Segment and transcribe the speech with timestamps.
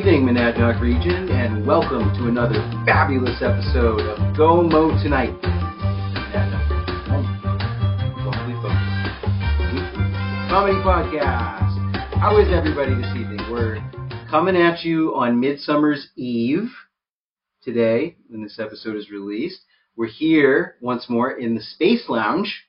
[0.00, 2.54] Evening, Monadnock region, and welcome to another
[2.86, 5.38] fabulous episode of Go Mo Tonight.
[10.48, 12.18] Comedy podcast.
[12.18, 13.40] How is everybody this evening?
[13.52, 13.78] We're
[14.30, 16.70] coming at you on Midsummer's Eve
[17.62, 19.60] today when this episode is released.
[19.96, 22.64] We're here once more in the Space Lounge.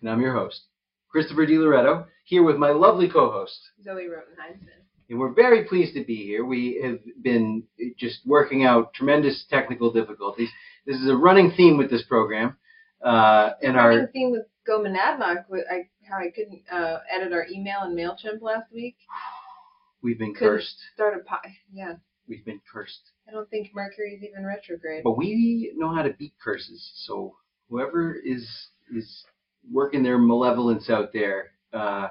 [0.00, 0.62] And I'm your host,
[1.10, 4.68] Christopher DiLoretto, here with my lovely co-host, Zoe Rotenheimson.
[5.08, 6.44] and we're very pleased to be here.
[6.44, 7.62] We have been
[7.98, 10.50] just working out tremendous technical difficulties.
[10.86, 12.56] This is a running theme with this program,
[13.02, 17.46] uh, and Running our theme with Go Monadnock, I, how I couldn't uh, edit our
[17.50, 18.96] email in Mailchimp last week.
[20.02, 20.76] we've been Couldn't cursed.
[20.94, 21.94] Start a pi- Yeah,
[22.28, 25.02] We've been cursed, I don't think Mercury's even retrograde.
[25.02, 26.90] but we know how to beat curses.
[27.06, 27.36] So
[27.70, 28.46] whoever is
[28.94, 29.24] is
[29.72, 32.08] working their malevolence out there, uh,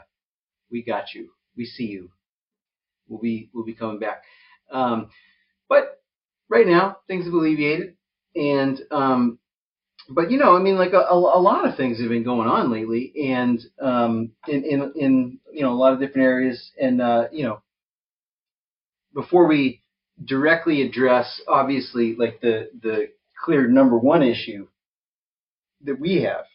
[0.71, 1.29] we got you.
[1.55, 2.09] We see you.
[3.07, 4.23] We'll be we'll be coming back.
[4.71, 5.09] Um,
[5.69, 6.01] but
[6.49, 7.95] right now things have alleviated,
[8.35, 9.39] and um,
[10.09, 12.71] but you know, I mean, like a, a, lot of things have been going on
[12.71, 17.27] lately, and um, in in in you know a lot of different areas, and uh,
[17.31, 17.61] you know,
[19.13, 19.81] before we
[20.23, 23.09] directly address, obviously, like the the
[23.43, 24.67] clear number one issue
[25.83, 26.45] that we have,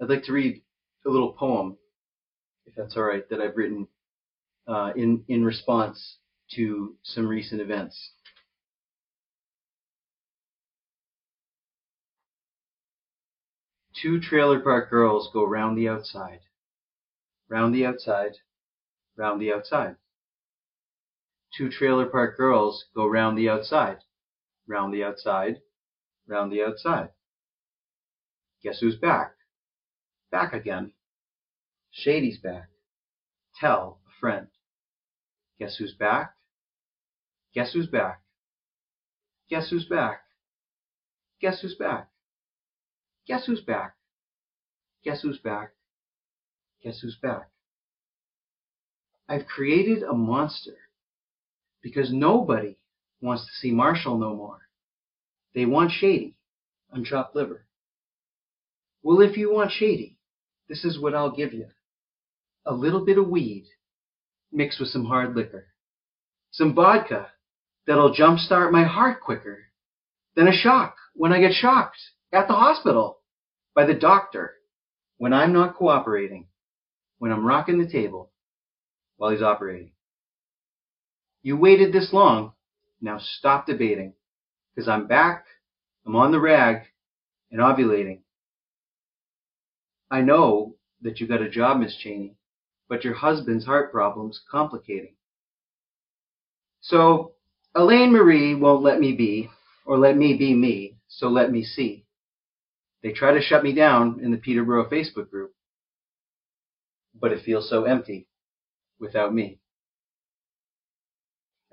[0.00, 0.62] I'd like to read
[1.04, 1.76] a little poem,
[2.66, 3.88] if that's all right, that I've written
[4.66, 6.16] uh, in in response
[6.56, 8.12] to some recent events.
[14.00, 16.40] Two trailer park girls go round the outside,
[17.48, 18.32] round the outside,
[19.16, 19.96] round the outside.
[21.56, 23.98] Two trailer park girls go round the outside,
[24.66, 25.60] round the outside,
[26.26, 27.10] round the outside.
[28.62, 29.34] Guess who's back?
[30.30, 30.92] Back again.
[31.92, 32.68] Shady's back.
[33.58, 34.46] Tell a friend.
[35.58, 36.34] Guess who's back?
[37.54, 38.22] Guess who's back?
[39.48, 40.22] Guess who's back?
[41.40, 42.08] Guess who's back?
[43.26, 43.94] Guess who's back?
[45.04, 45.72] Guess who's back?
[46.82, 47.50] Guess who's back?
[49.28, 50.76] I've created a monster
[51.82, 52.76] because nobody
[53.20, 54.60] wants to see Marshall no more.
[55.54, 56.36] They want Shady
[56.92, 57.66] on chopped liver.
[59.02, 60.16] Well, if you want Shady,
[60.68, 61.66] this is what I'll give you.
[62.66, 63.66] A little bit of weed
[64.52, 65.66] mixed with some hard liquor.
[66.50, 67.28] Some vodka
[67.86, 69.58] that'll jumpstart my heart quicker
[70.36, 71.98] than a shock when I get shocked
[72.32, 73.18] at the hospital
[73.74, 74.54] by the doctor
[75.18, 76.46] when I'm not cooperating,
[77.18, 78.30] when I'm rocking the table
[79.16, 79.92] while he's operating.
[81.42, 82.52] You waited this long,
[83.00, 84.14] now stop debating,
[84.74, 85.46] because I'm back,
[86.06, 86.82] I'm on the rag,
[87.50, 88.20] and ovulating.
[90.10, 92.36] I know that you got a job, Miss Cheney,
[92.90, 95.14] but your husband's heart problem's complicating.
[96.80, 97.32] So,
[97.76, 99.48] Elaine Marie won't let me be,
[99.86, 102.04] or let me be me, so let me see.
[103.02, 105.54] They try to shut me down in the Peterborough Facebook group,
[107.18, 108.26] but it feels so empty
[108.98, 109.60] without me.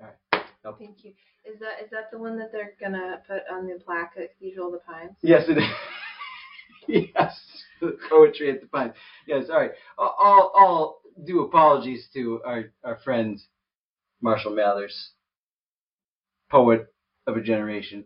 [0.00, 0.44] All right.
[0.78, 1.12] Thank you.
[1.44, 4.66] Is that is that the one that they're gonna put on the plaque at Cathedral
[4.66, 5.16] of the Pines?
[5.22, 5.64] Yes, it is.
[7.14, 7.40] yes,
[8.08, 8.92] poetry at the Pines.
[9.26, 9.72] Yes, all right.
[9.98, 13.40] I'll, I'll do apologies to our, our friend
[14.20, 15.10] Marshall Mathers,
[16.50, 16.86] poet
[17.26, 18.04] of a generation.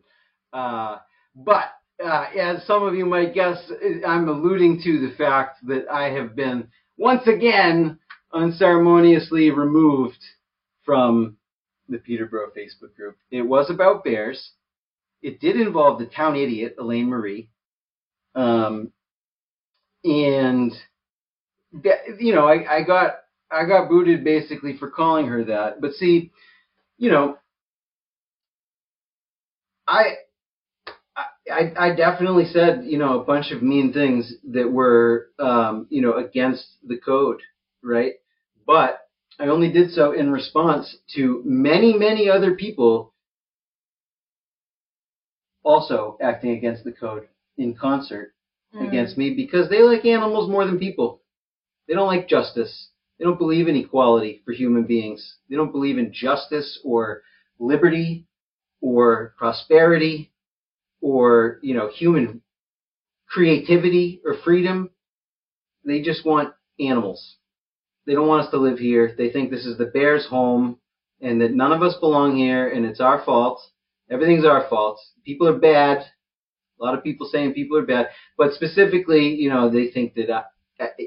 [0.52, 0.98] Uh,
[1.34, 1.72] but
[2.04, 3.58] uh, as some of you might guess,
[4.06, 7.98] I'm alluding to the fact that I have been once again
[8.32, 10.18] unceremoniously removed
[10.84, 11.36] from
[11.88, 13.16] the Peterborough Facebook group.
[13.30, 14.53] It was about bears.
[15.22, 17.48] It did involve the town idiot, Elaine Marie.
[18.34, 18.92] Um,
[20.04, 20.72] and
[22.19, 23.16] you know, I, I got
[23.51, 25.80] I got booted basically for calling her that.
[25.80, 26.33] But see,
[26.98, 27.39] you know,
[29.89, 30.16] I
[31.51, 36.01] I, I definitely said, you know, a bunch of mean things that were, um, you
[36.03, 37.41] know, against the code,
[37.83, 38.15] right?
[38.66, 39.01] But
[39.39, 43.13] I only did so in response to many, many other people
[45.65, 47.28] also acting against the code
[47.59, 48.34] in concert
[48.75, 48.89] Mm.
[48.89, 51.22] against me because they like animals more than people.
[51.92, 52.89] They don't like justice.
[53.18, 55.36] They don't believe in equality for human beings.
[55.50, 57.21] They don't believe in justice or
[57.59, 58.27] liberty
[58.80, 60.33] or prosperity
[61.03, 62.41] or, you know, human
[63.28, 64.89] creativity or freedom.
[65.84, 67.36] They just want animals.
[68.06, 69.15] They don't want us to live here.
[69.18, 70.78] They think this is the bear's home
[71.21, 73.60] and that none of us belong here and it's our fault.
[74.10, 74.98] Everything's our fault.
[75.27, 76.06] People are bad.
[76.80, 78.09] A lot of people saying people are bad,
[78.39, 80.44] but specifically, you know, they think that I,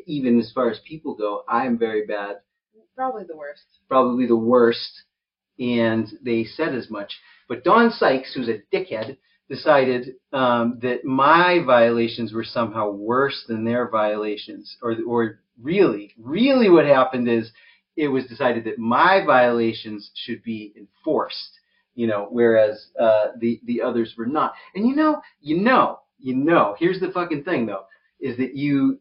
[0.05, 2.37] even as far as people go, I am very bad.
[2.95, 3.63] Probably the worst.
[3.89, 5.03] probably the worst,
[5.59, 7.11] and they said as much.
[7.49, 9.17] But Don Sykes, who's a dickhead,
[9.49, 16.69] decided um, that my violations were somehow worse than their violations, or or really, really,
[16.69, 17.51] what happened is
[17.97, 21.59] it was decided that my violations should be enforced,
[21.95, 24.53] you know, whereas uh, the the others were not.
[24.73, 26.75] And you know, you know, you know.
[26.79, 27.85] Here's the fucking thing, though,
[28.19, 28.99] is that you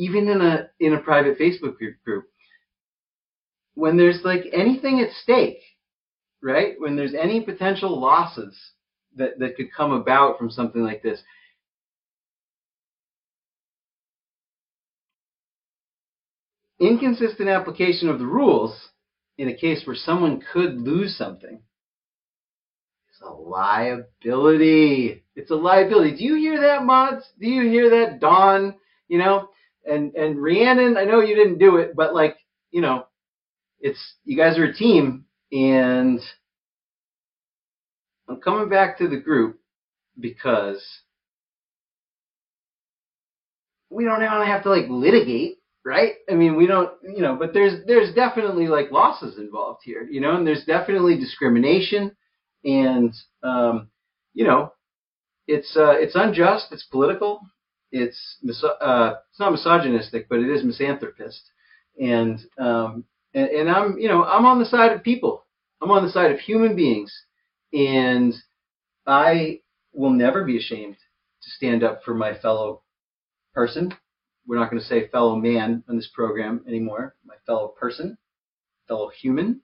[0.00, 2.24] even in a in a private Facebook group
[3.74, 5.60] when there's like anything at stake,
[6.42, 6.74] right?
[6.78, 8.58] When there's any potential losses
[9.16, 11.22] that, that could come about from something like this,
[16.80, 18.74] inconsistent application of the rules
[19.36, 21.60] in a case where someone could lose something
[23.12, 25.24] is a liability.
[25.36, 26.16] It's a liability.
[26.16, 27.24] Do you hear that, mods?
[27.38, 28.74] Do you hear that, Dawn?
[29.08, 29.48] You know,
[29.90, 32.36] and and Rhiannon, I know you didn't do it, but like,
[32.70, 33.06] you know,
[33.80, 36.20] it's you guys are a team, and
[38.28, 39.58] I'm coming back to the group
[40.18, 40.82] because
[43.90, 46.12] we don't want to have to like litigate, right?
[46.30, 50.20] I mean, we don't, you know, but there's there's definitely like losses involved here, you
[50.20, 52.12] know, and there's definitely discrimination,
[52.64, 53.88] and um,
[54.34, 54.72] you know,
[55.48, 57.40] it's uh, it's unjust, it's political,
[57.92, 58.36] it's
[58.80, 61.50] uh, it's not misogynistic, but it is misanthropist,
[62.00, 63.04] and um,
[63.34, 65.44] and, and I'm, you know, I'm on the side of people.
[65.82, 67.12] I'm on the side of human beings,
[67.72, 68.34] and
[69.06, 69.60] I
[69.92, 70.96] will never be ashamed
[71.42, 72.82] to stand up for my fellow
[73.54, 73.94] person.
[74.46, 77.14] We're not going to say fellow man on this program anymore.
[77.24, 78.18] My fellow person,
[78.88, 79.60] fellow human,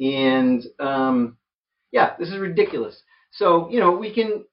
[0.00, 1.36] and um,
[1.92, 3.00] yeah, this is ridiculous.
[3.32, 4.44] So you know, we can.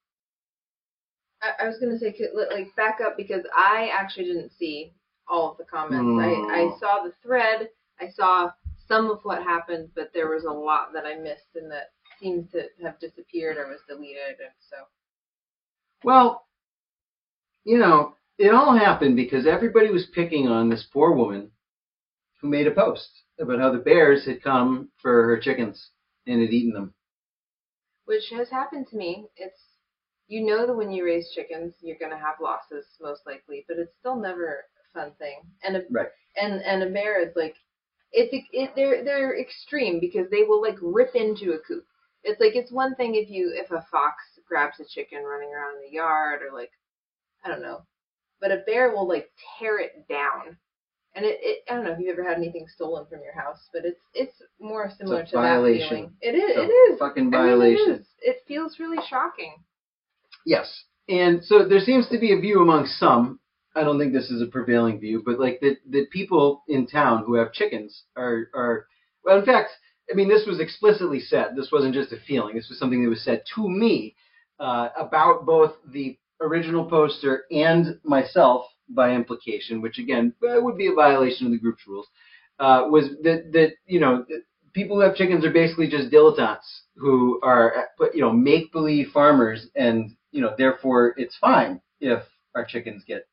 [1.44, 4.94] I, I was gonna say, like, back up because I actually didn't see
[5.28, 6.04] all of the comments.
[6.04, 6.50] Mm.
[6.50, 7.70] I I saw the thread
[8.00, 8.52] I saw
[8.88, 12.52] some of what happened, but there was a lot that I missed and that seems
[12.52, 14.78] to have disappeared or was deleted, and so.
[16.04, 16.48] Well,
[17.64, 21.52] you know, it all happened because everybody was picking on this poor woman
[22.42, 23.10] who made a post
[23.40, 25.92] about how the bears had come for her chickens
[26.28, 26.94] and had eaten them.
[28.06, 29.28] Which has happened to me.
[29.38, 29.62] It's
[30.28, 33.78] you know that when you raise chickens, you're going to have losses most likely, but
[33.78, 34.66] it's still never
[34.96, 35.42] a fun thing.
[35.64, 36.08] And a right.
[36.38, 37.56] and and a bear is like
[38.12, 41.86] it's it, they're they're extreme because they will like rip into a coop.
[42.24, 44.16] It's like it's one thing if you if a fox
[44.48, 46.72] grabs a chicken running around in the yard or like
[47.44, 47.82] I don't know,
[48.40, 49.30] but a bear will like
[49.60, 50.58] tear it down.
[51.16, 53.70] And it, it I don't know if you've ever had anything stolen from your house,
[53.74, 55.90] but it's it's more similar it's to violation.
[55.90, 56.14] that feeling.
[56.22, 56.58] It is.
[56.58, 57.00] It is.
[57.00, 57.84] Fucking violation.
[57.84, 58.08] I mean, it, is.
[58.22, 59.56] it feels really shocking.
[60.46, 63.40] Yes, and so there seems to be a view among some
[63.76, 67.24] I don't think this is a prevailing view, but like that that people in town
[67.26, 68.88] who have chickens are are
[69.26, 69.72] well, in fact,
[70.12, 71.56] I mean this was explicitly said.
[71.56, 72.56] This wasn't just a feeling.
[72.56, 74.16] This was something that was said to me
[74.60, 80.94] uh, about both the original poster and myself by implication, which again would be a
[80.94, 82.08] violation of the group's rules.
[82.60, 84.24] Uh, was that that you know
[84.74, 89.68] people who have chickens are basically just dilettantes who are you know make believe farmers,
[89.76, 92.22] and you know therefore it's fine if
[92.56, 93.28] our chickens get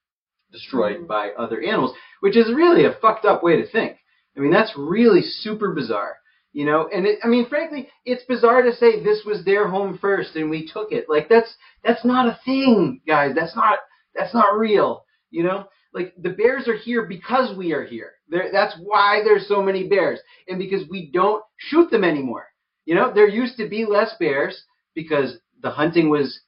[0.53, 1.07] destroyed mm-hmm.
[1.07, 3.97] by other animals, which is really a fucked up way to think.
[4.37, 6.17] I mean, that's really super bizarre,
[6.53, 6.89] you know.
[6.93, 10.49] And it, I mean, frankly, it's bizarre to say this was their home first and
[10.51, 11.07] we took it.
[11.09, 11.53] Like that's
[11.85, 13.35] that's not a thing, guys.
[13.35, 13.81] That's not
[14.15, 15.67] that's not real, you know.
[15.93, 18.13] Like the bears are here because we are here.
[18.29, 22.47] They're, that's why there's so many bears, and because we don't shoot them anymore.
[22.85, 24.63] You know, there used to be less bears
[24.95, 26.41] because the hunting was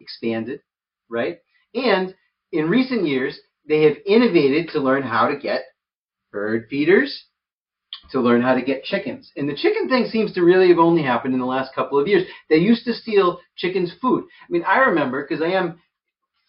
[0.00, 0.60] expanded,
[1.08, 1.38] right?
[1.74, 2.14] And
[2.52, 3.38] in recent years,
[3.68, 5.62] they have innovated to learn how to get
[6.32, 7.24] bird feeders,
[8.10, 9.30] to learn how to get chickens.
[9.36, 12.08] And the chicken thing seems to really have only happened in the last couple of
[12.08, 12.26] years.
[12.48, 14.24] They used to steal chickens' food.
[14.24, 15.80] I mean, I remember because I am,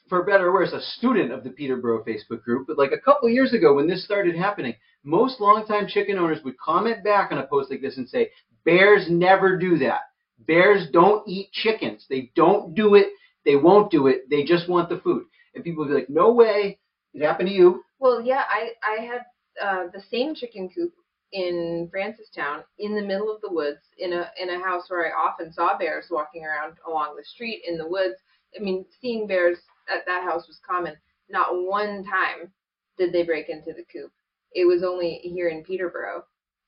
[0.07, 2.67] for better or worse, a student of the Peterborough Facebook group.
[2.67, 6.57] But like a couple years ago, when this started happening, most longtime chicken owners would
[6.57, 8.31] comment back on a post like this and say,
[8.65, 10.01] "Bears never do that.
[10.39, 12.05] Bears don't eat chickens.
[12.09, 13.07] They don't do it.
[13.49, 14.29] They won't do it.
[14.29, 15.25] They just want the food."
[15.55, 16.77] And people would be like, "No way.
[17.15, 17.83] It happened to you.
[17.97, 19.25] Well, yeah, I I had
[19.59, 20.93] uh, the same chicken coop
[21.31, 25.19] in Francistown in the middle of the woods in a in a house where I
[25.27, 28.17] often saw bears walking around along the street in the woods.
[28.55, 29.57] I mean, seeing bears
[29.91, 30.95] at that house was common.
[31.27, 32.51] Not one time
[32.99, 34.11] did they break into the coop.
[34.53, 36.23] It was only here in Peterborough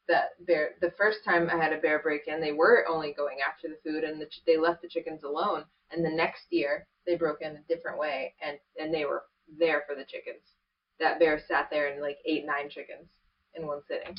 [0.08, 0.72] that bear.
[0.82, 3.78] The first time I had a bear break in, they were only going after the
[3.84, 5.64] food and the, they left the chickens alone.
[5.92, 9.24] And the next year they broke in a different way and and they were
[9.60, 10.44] there for the chickens.
[11.00, 13.10] That bear sat there and like ate nine chickens
[13.56, 14.16] in one sitting.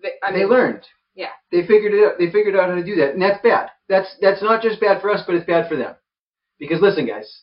[0.00, 0.84] Vi- I they learned.
[1.14, 1.30] Yeah.
[1.50, 2.18] They figured it out.
[2.18, 3.70] They figured out how to do that, and that's bad.
[3.88, 5.94] That's that's not just bad for us, but it's bad for them.
[6.58, 7.42] Because listen, guys,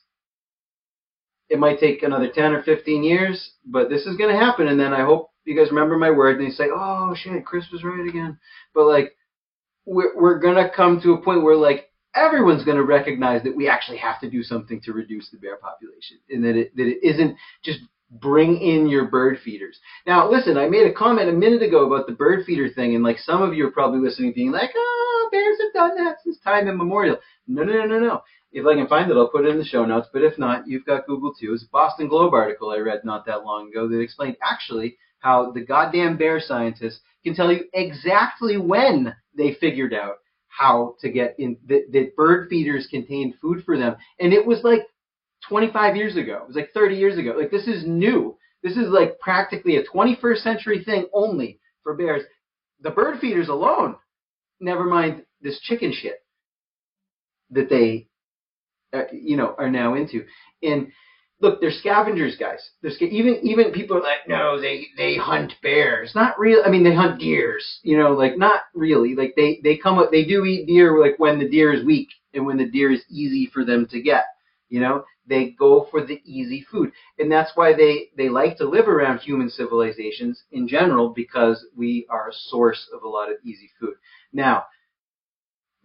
[1.49, 4.79] it might take another ten or fifteen years, but this is going to happen, and
[4.79, 7.83] then I hope you guys remember my word and they say, "Oh shit, Chris was
[7.83, 8.37] right again."
[8.73, 9.15] But like,
[9.85, 13.97] we're we're gonna come to a point where like everyone's to recognize that we actually
[13.97, 17.37] have to do something to reduce the bear population, and that it that it isn't
[17.63, 17.79] just
[18.11, 19.79] bring in your bird feeders.
[20.05, 23.03] Now, listen, I made a comment a minute ago about the bird feeder thing, and
[23.03, 26.39] like some of you are probably listening, being like, "Oh, bears have done that since
[26.39, 28.23] time immemorial." No, no, no, no, no.
[28.51, 30.07] If I can find it, I'll put it in the show notes.
[30.13, 31.53] But if not, you've got Google too.
[31.53, 35.51] It's a Boston Globe article I read not that long ago that explained actually how
[35.51, 40.17] the goddamn bear scientists can tell you exactly when they figured out
[40.49, 44.59] how to get in that, that bird feeders contained food for them, and it was
[44.63, 44.81] like
[45.49, 46.41] 25 years ago.
[46.43, 47.33] It was like 30 years ago.
[47.35, 48.37] Like this is new.
[48.61, 52.21] This is like practically a 21st century thing only for bears.
[52.81, 53.95] The bird feeders alone,
[54.59, 56.23] never mind this chicken shit
[57.49, 58.09] that they,
[58.93, 60.23] uh, you know, are now into.
[60.61, 60.91] And
[61.41, 62.69] look, they're scavengers, guys.
[62.81, 66.13] They're sca- even even people are like, no, they they hunt bears.
[66.15, 66.61] Not real.
[66.65, 67.79] I mean, they hunt deers.
[67.83, 69.15] You know, like not really.
[69.15, 70.11] Like they they come up.
[70.11, 73.03] They do eat deer like when the deer is weak and when the deer is
[73.09, 74.25] easy for them to get.
[74.69, 78.67] You know, they go for the easy food, and that's why they they like to
[78.67, 83.37] live around human civilizations in general because we are a source of a lot of
[83.43, 83.93] easy food.
[84.33, 84.65] Now,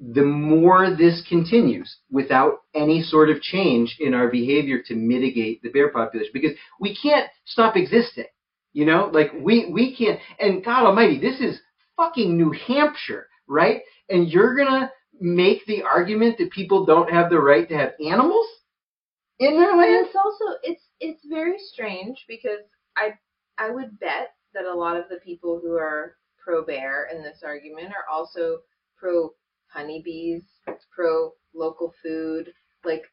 [0.01, 5.71] the more this continues without any sort of change in our behavior to mitigate the
[5.71, 8.27] bear population, because we can't stop existing.
[8.73, 10.21] You know, like we we can't.
[10.39, 11.61] And God Almighty, this is
[11.97, 13.83] fucking New Hampshire, right?
[14.09, 14.91] And you're gonna
[15.21, 18.47] make the argument that people don't have the right to have animals
[19.39, 20.07] in their And land?
[20.07, 22.61] it's also it's it's very strange because
[22.97, 23.15] I
[23.59, 27.43] I would bet that a lot of the people who are pro bear in this
[27.45, 28.59] argument are also
[28.97, 29.33] pro
[29.73, 32.53] honeybees, it's pro local food.
[32.85, 33.05] Like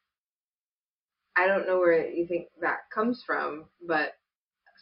[1.35, 4.13] I don't know where you think that comes from, but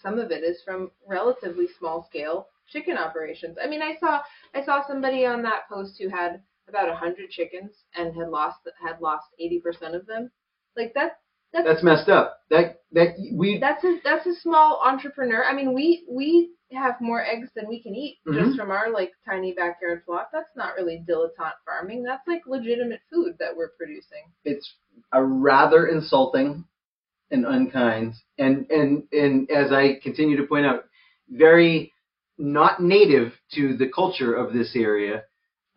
[0.01, 3.57] some of it is from relatively small scale chicken operations.
[3.61, 4.21] I mean, I saw
[4.53, 8.59] I saw somebody on that post who had about a hundred chickens and had lost
[8.83, 10.31] had lost eighty percent of them.
[10.75, 11.19] Like that
[11.53, 12.39] that's That's messed up.
[12.49, 15.43] That that we that's a that's a small entrepreneur.
[15.43, 18.43] I mean, we we have more eggs than we can eat Mhm.
[18.45, 20.29] just from our like tiny backyard flock.
[20.33, 22.03] That's not really dilettante farming.
[22.03, 24.25] That's like legitimate food that we're producing.
[24.43, 24.73] it's
[25.11, 26.65] a rather insulting
[27.31, 30.85] and unkind and and and as I continue to point out,
[31.29, 31.91] very
[32.37, 35.23] not native to the culture of this area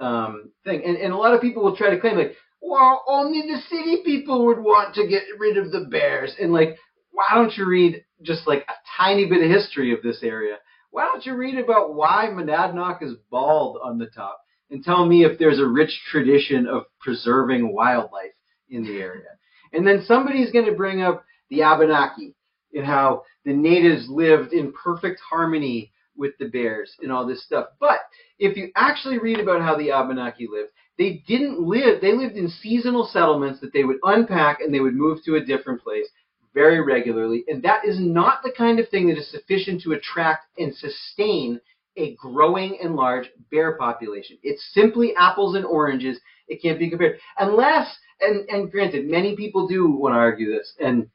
[0.01, 0.83] um, thing.
[0.85, 4.03] And and a lot of people will try to claim like, well, only the city
[4.05, 6.35] people would want to get rid of the bears.
[6.41, 6.77] And like,
[7.13, 10.57] why don't you read just like a tiny bit of history of this area?
[10.91, 15.25] Why don't you read about why Monadnock is bald on the top and tell me
[15.25, 18.35] if there's a rich tradition of preserving wildlife
[18.69, 19.29] in the area?
[19.73, 22.35] And then somebody's going to bring up the Abenaki
[22.73, 27.67] and how the natives lived in perfect harmony with the bears and all this stuff.
[27.79, 28.01] But
[28.39, 32.49] if you actually read about how the Abenaki lived, they didn't live, they lived in
[32.49, 36.07] seasonal settlements that they would unpack and they would move to a different place
[36.55, 37.45] very regularly.
[37.47, 41.61] And that is not the kind of thing that is sufficient to attract and sustain
[41.97, 44.39] a growing and large bear population.
[44.43, 46.19] It's simply apples and oranges.
[46.49, 47.19] It can't be compared.
[47.39, 50.75] Unless, and, and granted, many people do want to argue this.
[50.81, 51.09] And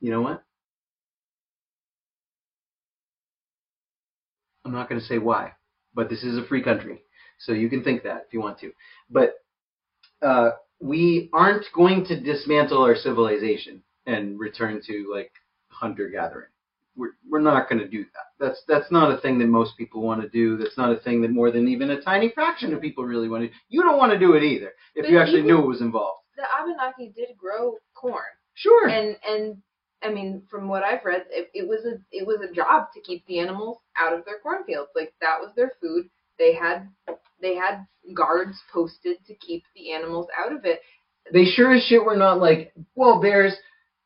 [0.00, 0.44] you know what?
[4.64, 5.52] I'm not going to say why,
[5.94, 7.02] but this is a free country.
[7.44, 8.72] So you can think that if you want to.
[9.10, 9.34] But
[10.22, 15.32] uh, we aren't going to dismantle our civilization and return to like
[15.68, 16.46] hunter gathering.
[16.94, 18.26] We're, we're not going to do that.
[18.38, 20.56] That's that's not a thing that most people want to do.
[20.58, 23.44] That's not a thing that more than even a tiny fraction of people really want
[23.44, 23.48] to.
[23.48, 23.54] do.
[23.70, 25.80] You don't want to do it either if But you actually even- knew it was
[25.80, 26.20] involved.
[26.36, 28.22] The Abenaki did grow corn,
[28.54, 28.88] Sure.
[28.88, 29.56] and and
[30.02, 33.00] I mean, from what I've read, it, it was a it was a job to
[33.00, 34.90] keep the animals out of their cornfields.
[34.96, 36.08] Like that was their food.
[36.38, 36.88] They had
[37.42, 37.84] they had
[38.16, 40.80] guards posted to keep the animals out of it.
[41.32, 43.54] they sure as shit were not like, well, bears,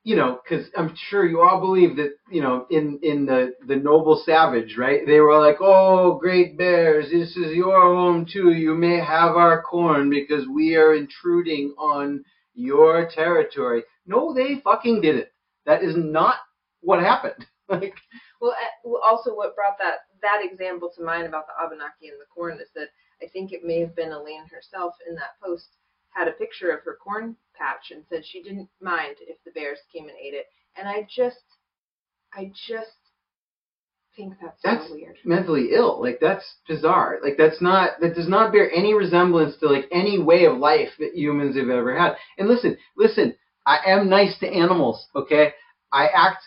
[0.04, 3.76] you know, because I'm sure you all believe that, you know, in in the the
[3.76, 5.00] noble savage, right?
[5.06, 8.52] They were like, oh, great bears, this is your home too.
[8.52, 12.24] You may have our corn because we are intruding on
[12.54, 13.82] your territory.
[14.06, 15.28] No, they fucking didn't.
[15.66, 16.36] That is not
[16.80, 17.44] what happened.
[17.68, 17.94] like,
[18.40, 22.20] Well, uh, well, also what brought that that example to mind about the Abenaki and
[22.20, 22.88] the corn is that
[23.22, 25.66] I think it may have been Elaine herself in that post
[26.10, 29.78] had a picture of her corn patch and said she didn't mind if the bears
[29.92, 30.46] came and ate it.
[30.76, 31.36] And I just,
[32.34, 32.90] I just
[34.16, 35.16] think that's, That's- so weird.
[35.24, 36.00] mentally ill.
[36.00, 37.18] Like that's bizarre.
[37.22, 40.90] Like that's not that does not bear any resemblance to like any way of life
[40.98, 42.16] that humans have ever had.
[42.38, 43.34] And listen, listen,
[43.66, 45.52] I am nice to animals, okay?
[45.92, 46.44] I act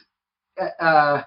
[0.59, 1.23] uh, uh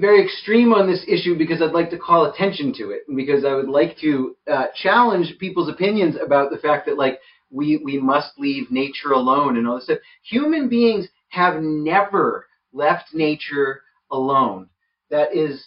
[0.00, 3.44] very extreme on this issue because I'd like to call attention to it and because
[3.44, 7.20] I would like to uh, challenge people's opinions about the fact that like
[7.50, 9.98] we we must leave nature alone and all this stuff.
[10.22, 14.68] Human beings have never left nature alone.
[15.10, 15.64] That is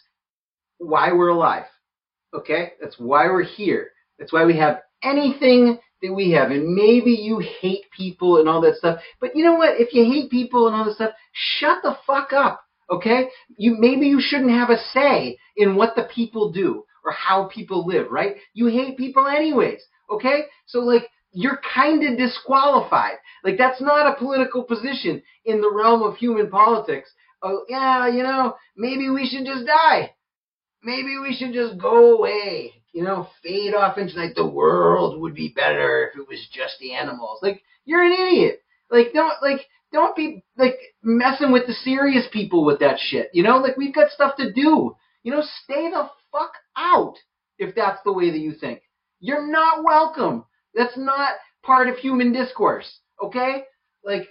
[0.78, 1.66] why we're alive.
[2.34, 2.74] Okay?
[2.82, 3.92] That's why we're here.
[4.20, 6.52] That's why we have anything that we have.
[6.52, 9.00] And maybe you hate people and all that stuff.
[9.20, 9.80] But you know what?
[9.80, 12.62] If you hate people and all this stuff, shut the fuck up.
[12.92, 13.30] Okay?
[13.58, 17.88] You maybe you shouldn't have a say in what the people do or how people
[17.88, 18.36] live, right?
[18.54, 19.82] You hate people anyways.
[20.10, 20.44] Okay?
[20.66, 23.18] So like you're kind of disqualified.
[23.44, 27.10] Like that's not a political position in the realm of human politics.
[27.42, 30.14] Oh yeah, you know, maybe we should just die.
[30.84, 32.74] Maybe we should just go away.
[32.94, 36.76] You know, fade off into like the world would be better if it was just
[36.80, 37.40] the animals.
[37.42, 38.62] Like you're an idiot.
[38.90, 43.30] Like don't like don't be like messing with the serious people with that shit.
[43.34, 44.96] You know, like we've got stuff to do.
[45.24, 47.16] You know, stay the fuck out
[47.60, 48.82] if that's the way that you think.
[49.20, 50.46] You're not welcome.
[50.74, 51.34] That's not
[51.64, 53.00] part of human discourse.
[53.24, 53.64] Okay?
[54.04, 54.28] Like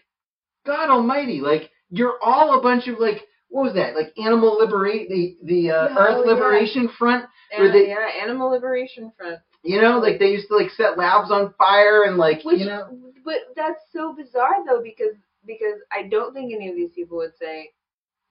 [0.67, 3.95] God Almighty, like you're all a bunch of like what was that?
[3.95, 6.33] Like animal liberate the the uh, Yeah, Earth oh, yeah.
[6.33, 7.27] Liberation Front.
[7.57, 9.41] And, they- yeah, Animal Liberation Front.
[9.63, 12.67] You know, like they used to like set labs on fire and like Which, you
[12.67, 12.89] know.
[13.25, 15.15] but that's so bizarre though, because
[15.47, 17.71] because I don't think any of these people would say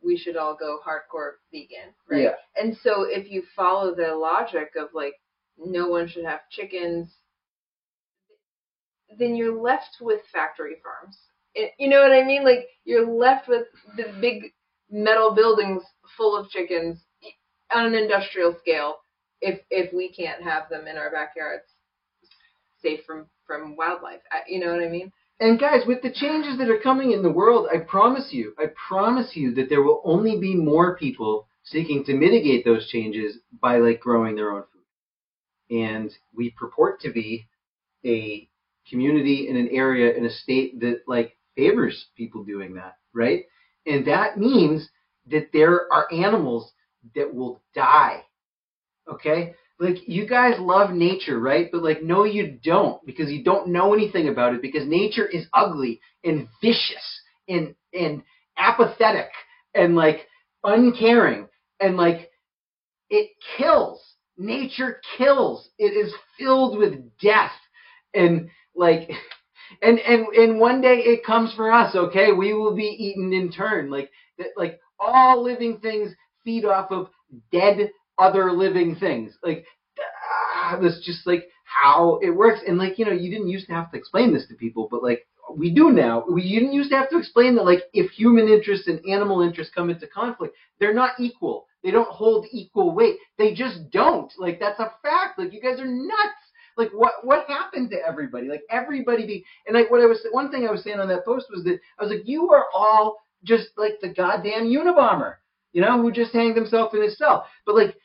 [0.03, 2.23] we should all go hardcore vegan, right?
[2.23, 2.35] Yeah.
[2.55, 5.13] And so if you follow the logic of like
[5.57, 7.13] no one should have chickens,
[9.17, 11.17] then you're left with factory farms.
[11.55, 12.43] It, you know what I mean?
[12.43, 13.63] Like you're left with
[13.97, 14.53] the big
[14.89, 15.83] metal buildings
[16.15, 17.03] full of chickens
[17.73, 18.97] on an industrial scale.
[19.41, 21.65] If if we can't have them in our backyards,
[22.81, 25.11] safe from from wildlife, I, you know what I mean?
[25.39, 28.65] And guys, with the changes that are coming in the world, I promise you, I
[28.87, 33.77] promise you that there will only be more people seeking to mitigate those changes by
[33.77, 35.77] like growing their own food.
[35.77, 37.47] And we purport to be
[38.05, 38.49] a
[38.89, 43.43] community in an area in a state that like favors people doing that, right?
[43.85, 44.89] And that means
[45.27, 46.73] that there are animals
[47.15, 48.23] that will die.
[49.11, 49.53] Okay?
[49.79, 51.69] Like you guys love nature, right?
[51.71, 55.47] But like no you don't because you don't know anything about it because nature is
[55.53, 58.21] ugly and vicious and and
[58.57, 59.29] apathetic
[59.73, 60.27] and like
[60.63, 61.47] uncaring
[61.79, 62.29] and like
[63.09, 64.01] it kills.
[64.37, 65.69] Nature kills.
[65.77, 67.51] It is filled with death
[68.13, 69.09] and like
[69.81, 73.51] and and and one day it comes for us okay we will be eaten in
[73.51, 76.11] turn like that like all living things
[76.43, 77.09] feed off of
[77.51, 79.33] dead other living things.
[79.43, 79.65] Like
[80.55, 82.61] ah, that's just like how it works.
[82.67, 85.03] And like you know you didn't used to have to explain this to people but
[85.03, 86.23] like we do now.
[86.29, 89.73] We didn't used to have to explain that like if human interests and animal interests
[89.73, 91.67] come into conflict they're not equal.
[91.83, 93.17] They don't hold equal weight.
[93.37, 94.31] They just don't.
[94.37, 95.39] Like that's a fact.
[95.39, 96.39] Like you guys are nuts.
[96.77, 98.47] Like what what happened to everybody?
[98.47, 101.25] Like everybody be and like what I was one thing I was saying on that
[101.25, 105.35] post was that I was like, you are all just like the goddamn Unabomber,
[105.73, 107.45] you know, who just hanged himself in his cell.
[107.65, 107.95] But like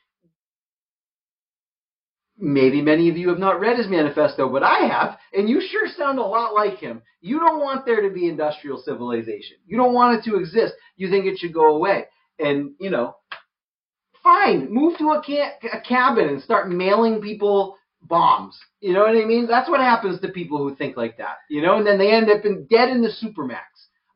[2.39, 5.87] maybe many of you have not read his manifesto, but I have, and you sure
[5.97, 7.03] sound a lot like him.
[7.21, 9.57] You don't want there to be industrial civilization.
[9.67, 10.75] You don't want it to exist.
[10.97, 12.07] You think it should go away.
[12.39, 13.17] And, you know,
[14.23, 18.59] fine, move to a, ca- a cabin and start mailing people bombs.
[18.81, 19.47] You know what I mean?
[19.47, 21.37] That's what happens to people who think like that.
[21.49, 23.61] You know, and then they end up in dead in the supermax.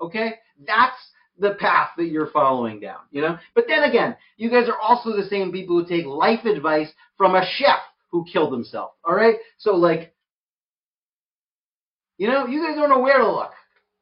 [0.00, 0.35] Okay?
[0.66, 0.96] That's
[1.38, 3.38] the path that you're following down, you know?
[3.54, 7.37] But then again, you guys are also the same people who take life advice from
[7.37, 7.78] a chef
[8.11, 8.92] who killed himself.
[9.05, 9.37] All right?
[9.59, 10.12] So like
[12.16, 13.53] you know, you guys don't know where to look.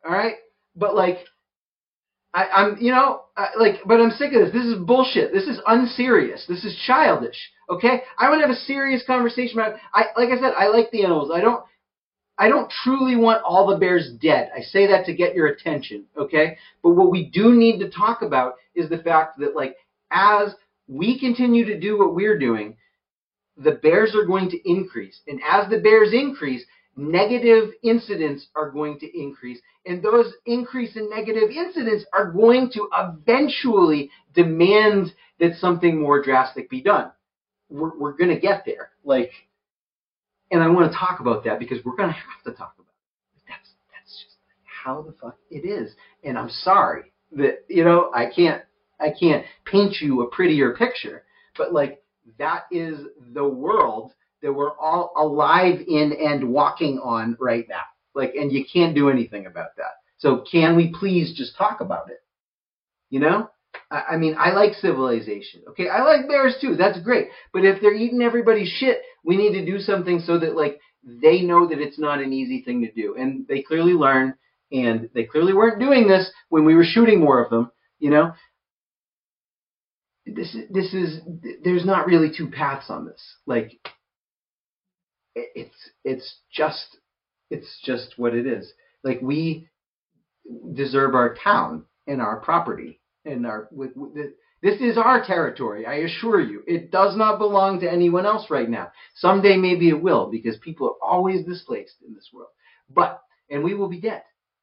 [0.04, 0.36] All right?
[0.74, 1.18] But like
[2.36, 4.52] I, I'm, you know, I, like, but I'm sick of this.
[4.52, 5.32] This is bullshit.
[5.32, 6.44] This is unserious.
[6.46, 7.36] This is childish.
[7.70, 9.76] Okay, I want to have a serious conversation about.
[9.94, 11.30] I, like I said, I like the animals.
[11.34, 11.64] I don't,
[12.36, 14.50] I don't truly want all the bears dead.
[14.54, 16.04] I say that to get your attention.
[16.18, 19.76] Okay, but what we do need to talk about is the fact that, like,
[20.10, 20.54] as
[20.88, 22.76] we continue to do what we're doing,
[23.56, 26.64] the bears are going to increase, and as the bears increase,
[26.96, 32.88] negative incidents are going to increase and those increase in negative incidents are going to
[32.92, 37.12] eventually demand that something more drastic be done.
[37.70, 38.90] We're, we're going to get there.
[39.04, 39.30] Like,
[40.50, 42.88] and I want to talk about that because we're going to have to talk about
[42.88, 43.42] it.
[43.48, 45.92] That's, that's just how the fuck it is.
[46.24, 48.62] And I'm sorry that, you know, I can't,
[48.98, 51.24] I can't paint you a prettier picture,
[51.56, 52.02] but like
[52.38, 52.98] that is
[53.32, 54.12] the world
[54.42, 57.82] that we're all alive in and walking on right now.
[58.14, 59.92] Like, and you can't do anything about that.
[60.18, 62.22] So can we please just talk about it?
[63.10, 63.50] You know?
[63.90, 65.62] I mean, I like civilization.
[65.68, 66.74] Okay, I like bears too.
[66.76, 67.28] That's great.
[67.52, 71.42] But if they're eating everybody's shit, we need to do something so that like they
[71.42, 74.34] know that it's not an easy thing to do, and they clearly learn.
[74.72, 77.70] And they clearly weren't doing this when we were shooting more of them.
[78.00, 78.32] You know,
[80.26, 81.20] this is this is
[81.62, 83.22] there's not really two paths on this.
[83.46, 83.78] Like,
[85.34, 86.98] it's it's just
[87.50, 88.72] it's just what it is.
[89.04, 89.68] Like we
[90.74, 94.14] deserve our town and our property and our with, with
[94.62, 95.86] this is our territory.
[95.86, 98.90] I assure you, it does not belong to anyone else right now.
[99.14, 102.50] Someday maybe it will because people are always displaced in this world.
[102.92, 104.22] But and we will be dead,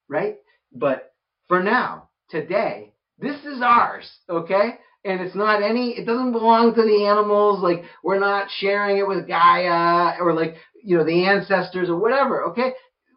[0.10, 0.38] right?
[0.73, 1.13] But
[1.47, 4.80] for now, today, this is ours, okay?
[5.05, 5.91] And it's not any.
[5.91, 7.61] It doesn't belong to the animals.
[7.61, 12.43] Like we're not sharing it with Gaia or like you know the ancestors or whatever.
[12.45, 12.71] Okay,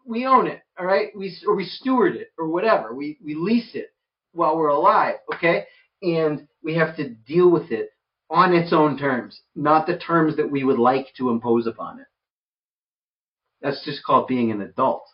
[0.05, 0.61] we own it.
[0.77, 2.93] All right, we or we steward it or whatever.
[2.93, 3.87] We we lease it
[4.33, 5.15] while we're alive.
[5.33, 5.65] Okay,
[6.01, 7.89] and we have to deal with it
[8.29, 12.07] on its own terms, not the terms that we would like to impose upon it.
[13.61, 15.07] That's just called being an adult.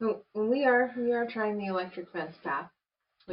[0.00, 2.70] So, we are we are trying the electric fence path.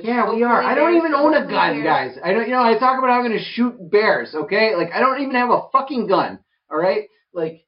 [0.04, 0.62] Yeah, we are.
[0.62, 2.18] I don't even own a gun, guys.
[2.24, 2.48] I don't.
[2.48, 4.36] You know, I talk about how I'm going to shoot bears.
[4.36, 6.40] Okay, like I don't even have a fucking gun.
[6.70, 7.66] All right, like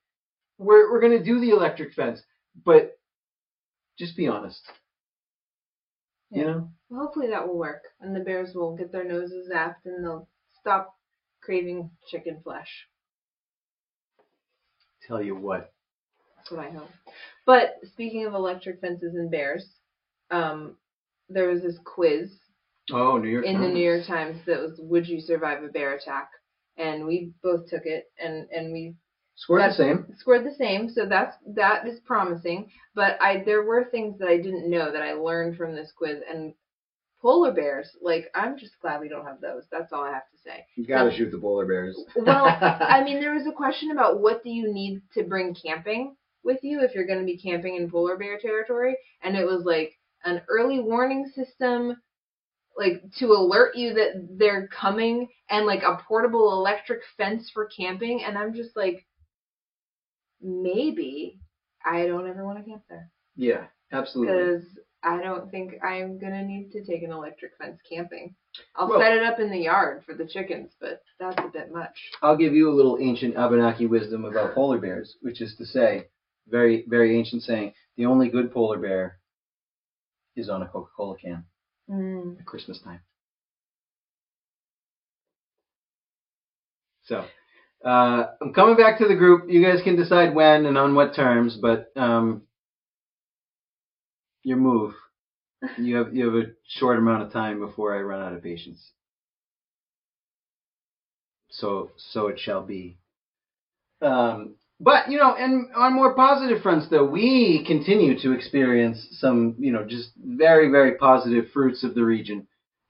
[0.58, 2.22] we're we're going to do the electric fence,
[2.66, 2.98] but
[3.98, 4.62] just be honest.
[6.30, 6.70] You know.
[6.90, 10.28] Well, hopefully that will work, and the bears will get their noses zapped, and they'll
[10.60, 10.96] stop
[11.42, 12.88] craving chicken flesh.
[15.08, 15.72] Tell you what.
[16.36, 16.90] That's what I hope.
[17.46, 19.66] But speaking of electric fences and bears,
[20.32, 20.76] um,
[21.30, 22.32] there was this quiz
[22.92, 23.46] Oh, New York.
[23.46, 26.30] in the New York Times that was "Would you survive a bear attack?"
[26.78, 28.96] And we both took it, and and we
[29.36, 30.06] Score the same.
[30.18, 30.90] scored the same.
[30.90, 32.70] So that's that is promising.
[32.96, 36.20] But I there were things that I didn't know that I learned from this quiz,
[36.30, 36.54] and
[37.22, 39.64] polar bears, like I'm just glad we don't have those.
[39.72, 40.66] That's all I have to say.
[40.76, 42.00] You gotta um, shoot the polar bears.
[42.16, 46.16] Well, I mean, there was a question about what do you need to bring camping
[46.44, 49.64] with you if you're going to be camping in polar bear territory, and it was
[49.66, 49.97] like
[50.28, 51.98] an early warning system,
[52.78, 58.24] like to alert you that they're coming, and like a portable electric fence for camping.
[58.24, 59.06] And I'm just like,
[60.42, 61.40] maybe
[61.86, 64.34] I don't ever want to camp there yeah, absolutely.
[64.36, 64.64] because
[65.04, 68.36] I don't think I'm gonna need to take an electric fence camping.
[68.76, 71.72] I'll Well- set it up in the yard for the chickens, but that's a bit
[71.72, 72.12] much.
[72.22, 76.08] I'll give you a little ancient Abenaki wisdom about polar bears, which is to say,
[76.48, 79.20] very very ancient saying, the only good polar bear
[80.38, 81.46] is on a Coca-Cola can
[81.90, 82.40] Mm.
[82.40, 83.02] at Christmas time.
[87.06, 87.26] So,
[87.86, 89.50] uh, I'm coming back to the group.
[89.50, 92.44] You guys can decide when and on what terms, but um,
[94.44, 94.94] your move.
[95.80, 98.92] You have you have a short amount of time before I run out of patience.
[101.50, 102.98] So so it shall be.
[104.02, 109.56] Um, but you know, and on more positive fronts, though, we continue to experience some,
[109.58, 112.48] you know, just very, very positive fruits of the region,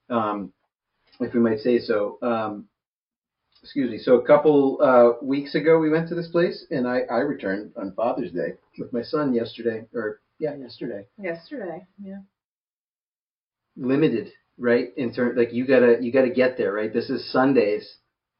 [0.10, 0.52] um,
[1.20, 2.18] if we might say so.
[2.22, 2.68] Um,
[3.64, 4.00] excuse me.
[4.00, 7.72] So a couple uh, weeks ago, we went to this place, and I, I returned
[7.78, 11.06] on Father's Day with my son yesterday, or yeah, yesterday.
[11.22, 12.20] Yesterday, yeah.
[13.78, 14.90] Limited, right?
[14.98, 16.92] In turn, like you gotta you gotta get there, right?
[16.92, 17.98] This is Sundays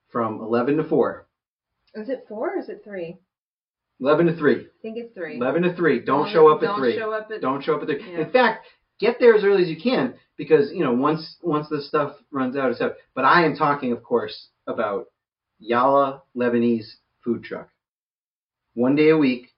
[0.10, 1.28] from eleven to four.
[1.94, 3.18] Is it four or is it three?
[4.00, 4.56] 11 to 3.
[4.56, 5.38] I think it's three.
[5.38, 6.00] 11 to 3.
[6.02, 6.96] Don't show up at don't 3.
[6.96, 8.12] show up at Don't show up at 3.
[8.12, 8.22] Yeah.
[8.22, 8.66] In fact,
[9.00, 12.56] get there as early as you can because, you know, once once the stuff runs
[12.56, 12.96] out, it's out.
[13.16, 15.08] But I am talking, of course, about
[15.60, 16.86] Yalla Lebanese
[17.24, 17.70] food truck.
[18.76, 19.50] One day a week,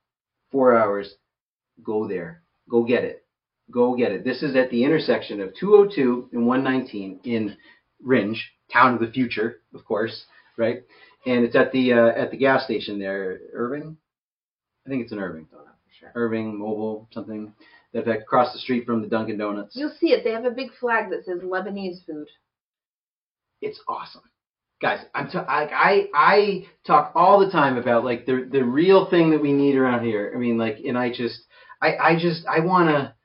[0.52, 1.14] four hours.
[1.84, 2.44] Go there.
[2.70, 3.26] Go get it.
[3.72, 4.24] Go get it.
[4.24, 7.58] This is at the intersection of 202 and 119 in
[8.06, 8.40] Rindge,
[8.72, 10.26] town of the future, of course,
[10.58, 10.84] right?
[11.26, 13.98] And it's at the uh, at the gas station there, Irving.
[14.86, 15.48] I think it's in Irving.
[15.52, 16.12] Don't for sure.
[16.16, 17.54] Irving Mobile something.
[17.94, 19.76] That fact, across the street from the Dunkin' Donuts.
[19.76, 20.24] You'll see it.
[20.24, 22.28] They have a big flag that says Lebanese food.
[23.62, 24.22] It's awesome,
[24.82, 25.00] guys.
[25.16, 29.32] I'm t- I, I I talk all the time about like the the real thing
[29.32, 30.32] that we need around here.
[30.36, 31.42] I mean, like, and I just
[31.82, 33.16] I I just I wanna.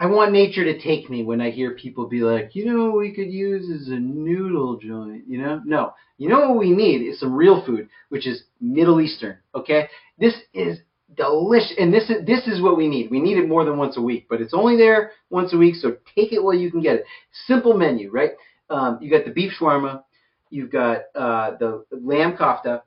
[0.00, 3.12] I want nature to take me when I hear people be like, you know, we
[3.12, 5.24] could use is a noodle joint.
[5.26, 5.94] You know, no.
[6.18, 9.38] You know what we need is some real food, which is Middle Eastern.
[9.54, 10.78] Okay, this is
[11.16, 11.74] delicious.
[11.78, 13.10] And this is this is what we need.
[13.10, 15.74] We need it more than once a week, but it's only there once a week,
[15.76, 17.04] so take it while you can get it.
[17.46, 18.32] Simple menu, right?
[18.70, 20.02] Um, you got the beef shawarma,
[20.50, 22.82] you've got uh, the lamb kofta,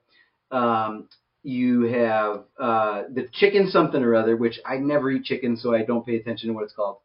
[0.51, 1.07] um,
[1.43, 5.83] you have uh, the chicken something or other, which I never eat chicken, so I
[5.83, 6.97] don't pay attention to what it's called.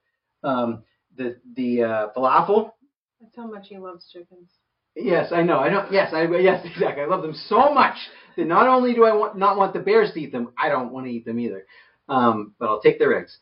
[0.43, 0.83] Um,
[1.17, 2.73] the the uh, falafel.
[3.21, 4.51] That's how much he loves chickens.
[4.95, 5.59] Yes, I know.
[5.59, 5.87] I know.
[5.91, 7.03] Yes, I yes exactly.
[7.03, 7.97] I love them so much
[8.37, 10.93] that not only do I want not want the bears to eat them, I don't
[10.93, 11.67] want to eat them either.
[12.09, 13.37] Um, but I'll take their eggs.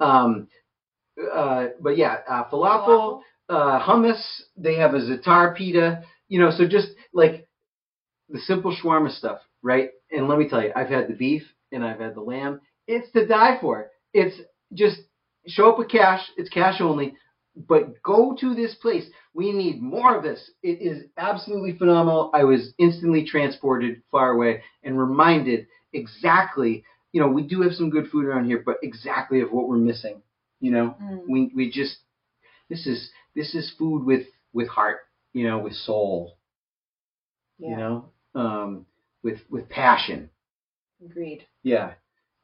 [0.00, 0.48] Um,
[1.34, 4.22] uh, but yeah, uh, falafel, uh, hummus.
[4.56, 6.02] They have a za'atar pita.
[6.28, 7.45] You know, so just like
[8.28, 9.90] the simple shawarma stuff, right?
[10.10, 12.60] And let me tell you, I've had the beef and I've had the lamb.
[12.86, 13.90] It's to die for.
[14.14, 14.40] It's
[14.74, 14.98] just
[15.46, 16.22] show up with cash.
[16.36, 17.14] It's cash only.
[17.68, 19.06] But go to this place.
[19.34, 20.50] We need more of this.
[20.62, 22.30] It is absolutely phenomenal.
[22.34, 26.84] I was instantly transported far away and reminded exactly.
[27.12, 29.76] You know, we do have some good food around here, but exactly of what we're
[29.78, 30.22] missing.
[30.60, 31.22] You know, Mm.
[31.28, 31.98] we we just
[32.68, 34.98] this is this is food with with heart.
[35.32, 36.36] You know, with soul.
[37.58, 38.86] Yeah, You know, um,
[39.22, 40.30] with with passion.
[41.04, 41.46] agreed.
[41.62, 41.94] Yeah.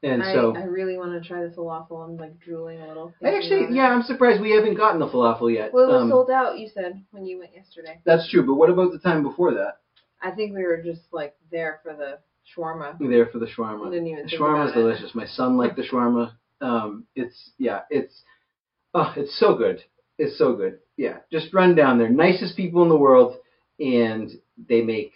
[0.05, 2.05] And I, so I really want to try the falafel.
[2.05, 3.14] I'm like drooling a little.
[3.22, 5.72] I actually, yeah, I'm surprised we haven't gotten the falafel yet.
[5.72, 6.59] Well, it was Um, sold out.
[6.59, 8.00] You said when you went yesterday.
[8.05, 9.76] that's true, but what about the time before that?
[10.20, 12.18] I think we were just like there for the
[12.57, 12.98] shawarma.
[12.98, 13.90] We were there for the I shawarma.
[13.92, 14.83] didn't even The think shawarma is about it.
[14.83, 15.14] delicious.
[15.14, 16.33] My son liked the shawarma.
[16.61, 18.22] Um, it's yeah, it's
[18.94, 19.85] oh, it's so good.
[20.18, 20.81] It's so good.
[20.96, 22.09] Yeah, just run down there.
[22.09, 23.37] Nicest people in the world,
[23.78, 24.31] and
[24.68, 25.12] they make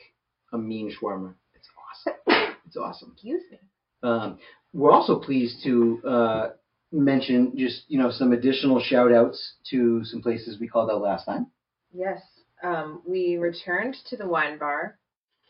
[0.52, 1.34] a mean shawarma.
[1.54, 2.52] It's awesome.
[2.66, 3.12] It's awesome.
[3.12, 3.58] Excuse me.
[4.02, 4.38] Um,
[4.72, 6.48] we're also pleased to uh,
[6.90, 11.26] mention just you know some additional shout outs to some places we called out last
[11.26, 11.46] time.
[11.94, 12.20] Yes.
[12.62, 14.98] Um, we returned to the wine bar.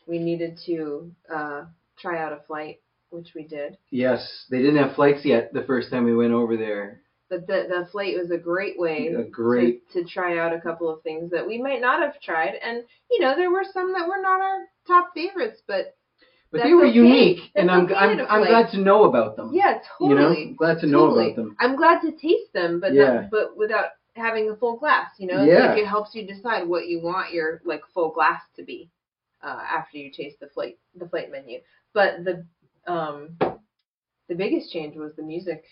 [0.07, 1.65] We needed to uh,
[1.99, 2.79] try out a flight,
[3.09, 3.77] which we did.
[3.89, 7.01] Yes, they didn't have flights yet the first time we went over there.
[7.29, 10.61] But the the flight was a great way A great, to, to try out a
[10.61, 12.55] couple of things that we might not have tried.
[12.63, 15.95] And you know, there were some that were not our top favorites, but
[16.51, 16.95] but that's they were okay.
[16.95, 19.51] unique, That's and I'm okay I'm, I'm glad to know about them.
[19.53, 20.55] yeah, you know, totally.
[20.57, 21.55] glad to know about them.
[21.59, 23.13] I'm glad to taste them, but Yeah.
[23.13, 25.11] not, but without having a full glass.
[25.19, 25.67] You know, Yeah.
[25.67, 28.89] like it helps you decide what you want your like full glass to be
[29.43, 31.59] uh, after you taste the flight the flight menu.
[31.93, 32.45] But the
[32.87, 33.37] um
[34.29, 35.65] the biggest change was the music.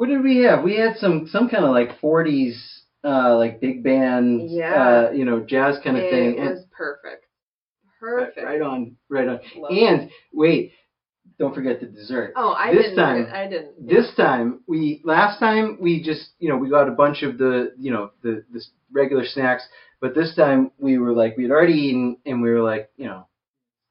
[0.00, 0.62] What did we have?
[0.64, 2.54] We had some some kind of like 40s,
[3.04, 4.72] uh, like big band, Yeah.
[4.72, 6.38] uh, you know, jazz kind of it thing.
[6.40, 7.26] And- was perfect.
[8.00, 8.46] Perfect.
[8.46, 9.40] right on, right on.
[9.56, 9.82] Love it.
[9.82, 10.72] And wait,
[11.38, 12.32] don't forget the dessert.
[12.34, 12.96] oh, I this didn't.
[12.96, 13.86] time- I didn't.
[13.86, 17.74] This time we last time we just you know we got a bunch of the
[17.78, 19.64] you know the the regular snacks,
[20.00, 23.04] but this time we were like we had already eaten and we were like you
[23.04, 23.26] know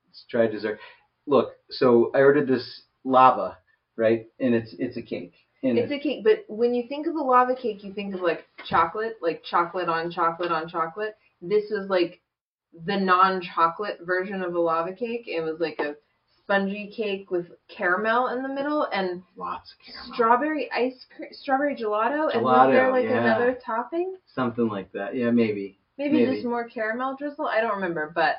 [0.08, 0.80] let's try dessert.
[1.28, 3.60] Look, so I ordered this lava,
[3.96, 4.26] right?
[4.40, 5.36] And it's it's a cake.
[5.62, 8.46] It's a cake, but when you think of a lava cake, you think of like
[8.66, 11.18] chocolate, like chocolate on chocolate on chocolate.
[11.42, 12.22] This was like
[12.86, 15.24] the non-chocolate version of a lava cake.
[15.28, 15.96] It was like a
[16.38, 21.76] spongy cake with caramel in the middle and lots of caramel, strawberry ice cream, strawberry
[21.76, 23.24] gelato, and was there like yeah.
[23.24, 24.16] another topping?
[24.34, 25.16] something like that.
[25.16, 25.78] Yeah, maybe.
[25.98, 26.36] Maybe, Maybe.
[26.36, 27.46] just more caramel drizzle.
[27.46, 28.36] I don't remember, but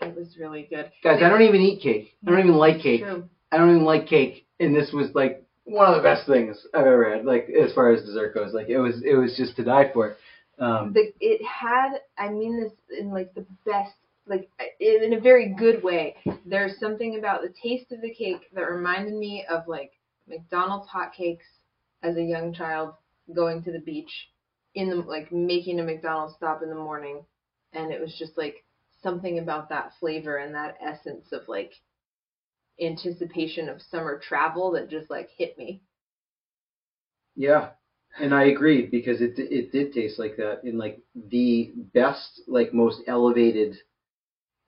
[0.00, 0.90] it was really good.
[1.04, 2.14] Guys, I don't even eat cake.
[2.26, 3.02] I don't even like cake.
[3.02, 3.28] True.
[3.52, 6.86] I don't even like cake, and this was like one of the best things I've
[6.86, 7.24] ever had.
[7.24, 10.16] Like as far as dessert goes, like it was it was just to die for.
[10.58, 13.94] Um, the it had i mean this in like the best
[14.26, 14.48] like
[14.80, 19.14] in a very good way there's something about the taste of the cake that reminded
[19.14, 19.92] me of like
[20.26, 21.46] mcdonald's hotcakes
[22.02, 22.94] as a young child
[23.36, 24.10] going to the beach
[24.74, 27.22] in the like making a mcdonald's stop in the morning
[27.72, 28.64] and it was just like
[29.00, 31.72] something about that flavor and that essence of like
[32.80, 35.82] anticipation of summer travel that just like hit me
[37.36, 37.70] yeah,
[38.20, 42.72] and I agree because it it did taste like that in like the best, like
[42.74, 43.76] most elevated.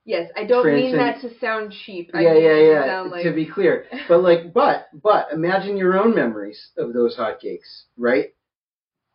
[0.04, 3.00] yes i don't mean that to sound cheap I yeah, mean yeah, to yeah.
[3.02, 7.84] like To be clear, but like, but but imagine your own memories of those hotcakes,
[7.96, 8.30] right?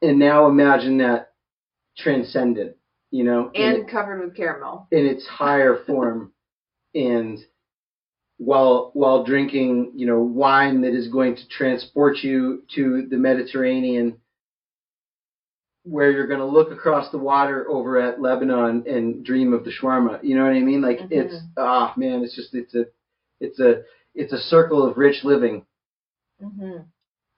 [0.02, 1.34] And now imagine that
[1.98, 2.76] transcendent,
[3.12, 4.88] you know, and covered with caramel.
[4.92, 6.34] in its higher form
[6.96, 7.40] and
[8.38, 14.18] while while drinking you know wine that is going to transport you to the Mediterranean
[15.84, 19.72] where you're going to look across the water over at Lebanon and dream of the
[19.72, 21.12] shawarma you know what I mean like Mhm.
[21.12, 22.86] it's ah man it's just it's a
[23.40, 23.84] it's a
[24.16, 25.66] it's a circle of rich living
[26.44, 26.80] Mm-hmm.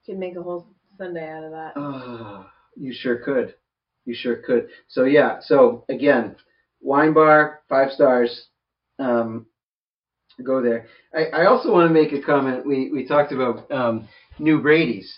[0.05, 0.65] Could make a whole
[0.97, 1.73] Sunday out of that.
[1.75, 3.53] Ah, you sure could.
[4.05, 4.69] You sure could.
[4.87, 5.37] So yeah.
[5.41, 6.35] So again,
[6.81, 8.47] wine bar, five stars.
[8.97, 9.45] Um,
[10.43, 10.87] go there.
[11.13, 12.65] I, I also want to make a comment.
[12.65, 14.07] We we talked about um,
[14.39, 15.11] New Brady's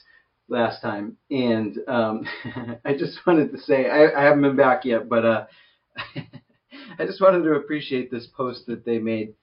[0.47, 2.25] last time, and um,
[2.85, 5.45] I just wanted to say I, I haven't been back yet, but uh,
[6.99, 9.33] I just wanted to appreciate this post that they made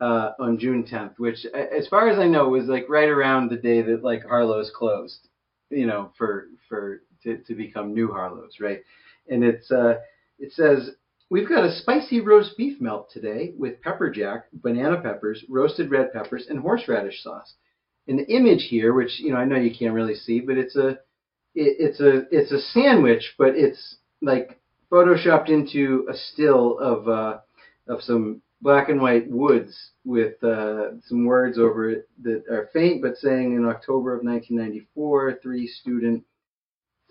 [0.00, 3.56] uh, on June 10th, which, as far as I know, was like right around the
[3.56, 5.28] day that like Harlow's closed,
[5.70, 8.82] you know, for for to, to become new Harlow's, right?
[9.28, 9.94] And it's uh,
[10.38, 10.90] it says
[11.30, 16.12] we've got a spicy roast beef melt today with pepper jack, banana peppers, roasted red
[16.12, 17.54] peppers, and horseradish sauce.
[18.08, 20.76] And the image here, which you know I know you can't really see, but it's
[20.76, 20.90] a
[21.54, 24.60] it, it's a it's a sandwich, but it's like
[24.90, 27.38] photoshopped into a still of uh,
[27.88, 33.02] of some black and white woods with uh, some words over it that are faint
[33.02, 36.24] but saying in October of 1994, three student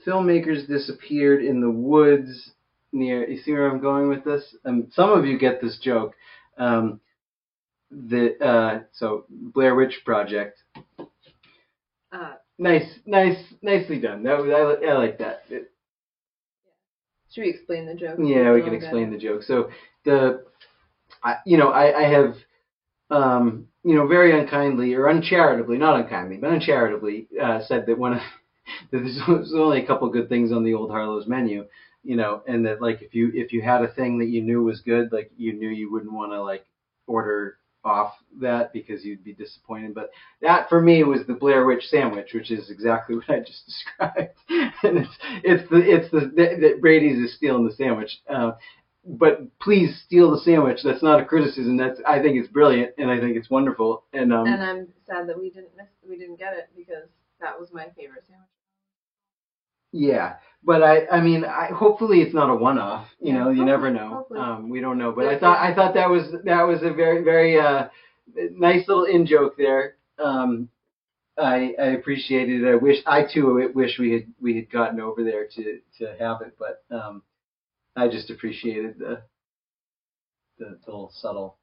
[0.08, 2.52] filmmakers disappeared in the woods
[2.96, 3.28] near.
[3.30, 4.56] You see where I'm going with this?
[4.66, 6.16] Um, some of you get this joke.
[6.58, 7.00] Um,
[7.92, 10.60] the uh, so Blair Witch Project.
[12.12, 14.24] Uh, Nice, nice, nicely done.
[14.24, 15.44] That was I, I like that.
[15.50, 15.72] It-
[17.30, 18.18] should we explain the joke?
[18.18, 19.44] yeah, we can explain the joke.
[19.44, 19.70] So
[20.06, 20.46] the,
[21.22, 22.36] I, you know, I, I have,
[23.10, 28.14] um, you know, very unkindly or uncharitably, not unkindly, but uncharitably, uh, said that one
[28.14, 28.20] of
[28.92, 31.66] that there's there's only a couple good things on the old Harlow's menu,
[32.06, 34.64] you know, and that like if you if you had a thing that you knew
[34.64, 36.66] was good, like you knew you wouldn't want to like
[37.08, 39.94] order off that because you'd be disappointed.
[39.94, 43.66] But that for me was the Blair Witch sandwich, which is exactly what I just
[43.66, 44.34] described.
[44.50, 48.12] and it's it's the it's the that Brady's is stealing the sandwich.
[48.30, 48.54] Uh,
[49.06, 50.80] but please steal the sandwich.
[50.84, 51.78] That's not a criticism.
[51.78, 54.04] That's I think it's brilliant and I think it's wonderful.
[54.14, 57.60] And um And I'm sad that we didn't miss, we didn't get it because that
[57.60, 58.50] was my favorite sandwich.
[59.92, 60.36] yeah,
[60.66, 63.08] but I I mean I hopefully it's not a one off.
[63.20, 64.28] You know, you never know.
[64.38, 65.12] Um we don't know.
[65.12, 67.88] But I thought I thought that was that was a very very uh
[68.52, 69.96] nice little in joke there.
[70.20, 70.70] Um
[71.38, 72.72] I, I appreciated it.
[72.72, 76.42] I wish I too wish we had we had gotten over there to to have
[76.42, 77.24] it, but um,
[77.96, 79.22] I just appreciated the,
[80.58, 81.58] the the little subtle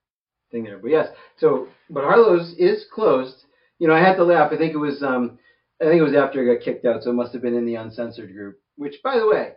[0.50, 0.78] thing there.
[0.78, 3.44] But yes, so but Harlow's is closed.
[3.78, 4.52] You know, I had to laugh.
[4.52, 5.38] I think it was um
[5.80, 7.66] I think it was after I got kicked out, so it must have been in
[7.66, 8.60] the uncensored group.
[8.76, 9.52] Which, by the way,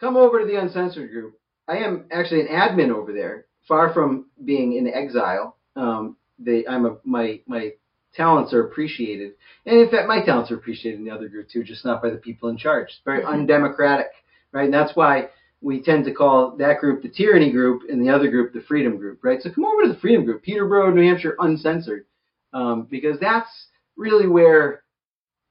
[0.00, 1.38] come over to the uncensored group.
[1.66, 5.56] I am actually an admin over there, far from being in exile.
[5.76, 7.72] Um, they I'm a my my
[8.14, 9.32] talents are appreciated.
[9.66, 12.10] And in fact, my talents are appreciated in the other group too, just not by
[12.10, 12.88] the people in charge.
[12.88, 14.08] It's very undemocratic,
[14.52, 14.64] right?
[14.64, 15.28] And that's why
[15.60, 18.96] we tend to call that group the tyranny group and the other group the freedom
[18.96, 19.42] group, right?
[19.42, 22.06] So come over to the freedom group, Peterborough, New Hampshire, uncensored,
[22.52, 23.50] um, because that's
[23.96, 24.84] really where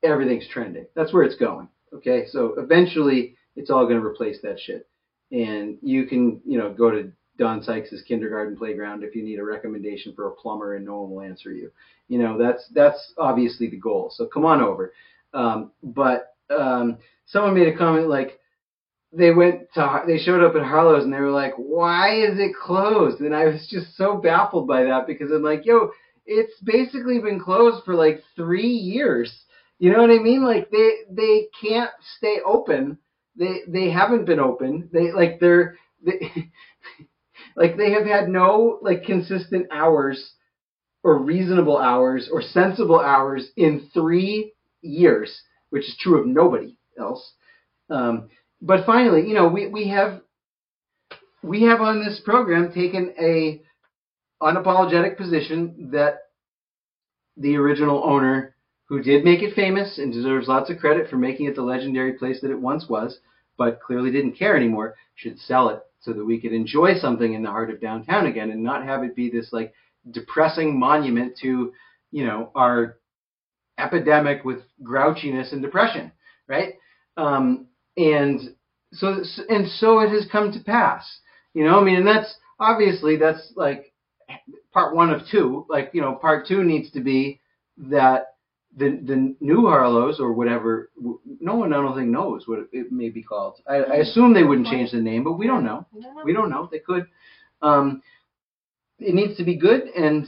[0.04, 0.86] everything's trending.
[0.96, 1.68] That's where it's going.
[1.94, 4.88] Okay, so eventually it's all going to replace that shit,
[5.32, 9.44] and you can, you know, go to Don Sykes's kindergarten playground if you need a
[9.44, 11.72] recommendation for a plumber and no one will answer you.
[12.08, 14.12] You know, that's that's obviously the goal.
[14.16, 14.94] So come on over.
[15.34, 18.40] Um, but um, someone made a comment like
[19.14, 22.56] they went to they showed up at Harlow's and they were like, "Why is it
[22.56, 25.92] closed?" And I was just so baffled by that because I'm like, "Yo,
[26.26, 29.44] it's basically been closed for like 3 years."
[29.80, 30.44] You know what I mean?
[30.44, 32.98] Like they they can't stay open.
[33.38, 34.90] They they haven't been open.
[34.92, 36.52] They like they're they,
[37.56, 40.34] like they have had no like consistent hours
[41.04, 47.34] or reasonable hours or sensible hours in three years, which is true of nobody else.
[47.90, 48.30] Um,
[48.62, 50.22] but finally, you know, we, we have
[51.44, 53.62] we have on this program taken a
[54.42, 56.18] unapologetic position that
[57.38, 58.56] the original owner,
[58.88, 62.14] who did make it famous and deserves lots of credit for making it the legendary
[62.14, 63.20] place that it once was,
[63.58, 67.44] but clearly didn't care anymore, should sell it so that we could enjoy something in
[67.44, 69.74] the heart of downtown again and not have it be this like
[70.12, 71.74] depressing monument to,
[72.12, 72.98] you know, our
[73.78, 76.12] epidemic with grouchiness and depression,
[76.48, 76.76] right?
[77.18, 77.68] Um,
[77.98, 78.56] and
[78.94, 81.06] so and so it has come to pass.
[81.54, 83.92] You know, I mean, and that's obviously that's like
[84.72, 85.66] part one of two.
[85.70, 87.42] Like, you know, part two needs to be
[87.78, 88.37] that
[88.78, 90.90] the the new Harlow's or whatever.
[91.40, 93.60] No one, I don't think, knows what it may be called.
[93.68, 95.86] I, I assume they wouldn't change the name, but we don't know.
[96.24, 96.70] We don't know.
[96.72, 97.08] They could.
[97.62, 98.02] Um,
[99.00, 100.28] it needs to be good, and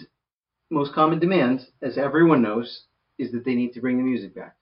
[0.70, 2.84] most common demand, as everyone knows,
[3.18, 4.56] is that they need to bring the music back.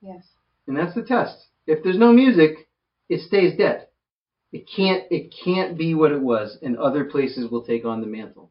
[0.00, 0.24] Yes.
[0.66, 1.36] And that's the test.
[1.66, 2.68] If there's no music,
[3.08, 3.88] it stays dead.
[4.52, 8.06] It can't it can't be what it was, and other places will take on the
[8.06, 8.50] mantle.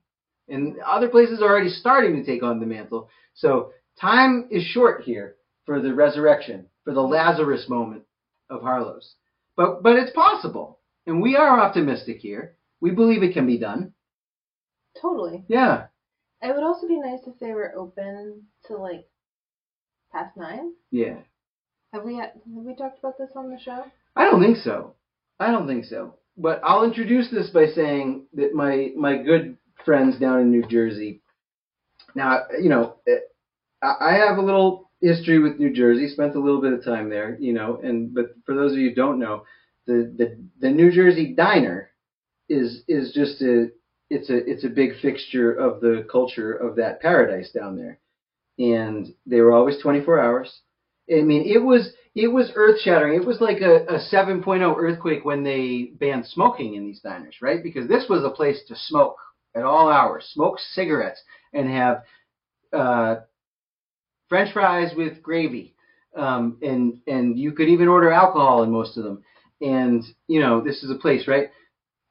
[0.49, 3.09] And other places are already starting to take on the mantle.
[3.33, 5.35] So time is short here
[5.65, 8.03] for the resurrection, for the Lazarus moment
[8.49, 9.15] of Harlow's.
[9.55, 10.79] But but it's possible.
[11.05, 12.55] And we are optimistic here.
[12.81, 13.93] We believe it can be done.
[15.01, 15.43] Totally.
[15.47, 15.87] Yeah.
[16.41, 19.05] It would also be nice if they were open to like
[20.11, 20.73] past nine.
[20.91, 21.19] Yeah.
[21.93, 23.85] Have we had, have we talked about this on the show?
[24.15, 24.95] I don't think so.
[25.39, 26.15] I don't think so.
[26.37, 31.21] But I'll introduce this by saying that my my good friends down in New Jersey.
[32.15, 33.17] Now, you know, eh,
[33.81, 36.07] I have a little history with New Jersey.
[36.07, 37.79] Spent a little bit of time there, you know.
[37.84, 39.43] And but for those of you who don't know,
[39.86, 41.91] the the the New Jersey diner
[42.49, 43.67] is is just a
[44.09, 47.99] it's a it's a big fixture of the culture of that paradise down there.
[48.59, 50.61] And they were always 24 hours.
[51.11, 53.19] I mean, it was it was earth shattering.
[53.19, 57.63] It was like a, a 7.0 earthquake when they banned smoking in these diners, right?
[57.63, 59.17] Because this was a place to smoke
[59.55, 61.21] at all hours, smoke cigarettes,
[61.53, 62.03] and have
[62.73, 63.15] uh,
[64.29, 65.75] French fries with gravy,
[66.15, 69.23] um, and and you could even order alcohol in most of them.
[69.61, 71.49] And you know, this is a place, right?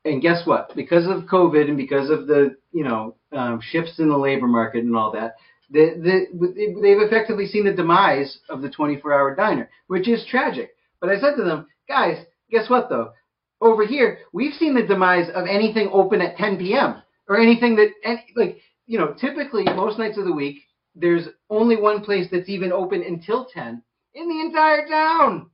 [0.05, 0.74] And guess what?
[0.74, 4.84] Because of COVID and because of the you know um, shifts in the labor market
[4.84, 5.36] and all that,
[5.72, 10.76] the, the, they've effectively seen the demise of the 24-hour diner, which is tragic.
[11.01, 13.12] But I said to them, guys, guess what though?
[13.61, 17.03] Over here, we've seen the demise of anything open at 10 p.m.
[17.29, 20.59] or anything that, any, like, you know, typically most nights of the week,
[20.95, 23.83] there's only one place that's even open until 10
[24.14, 25.51] in the entire town.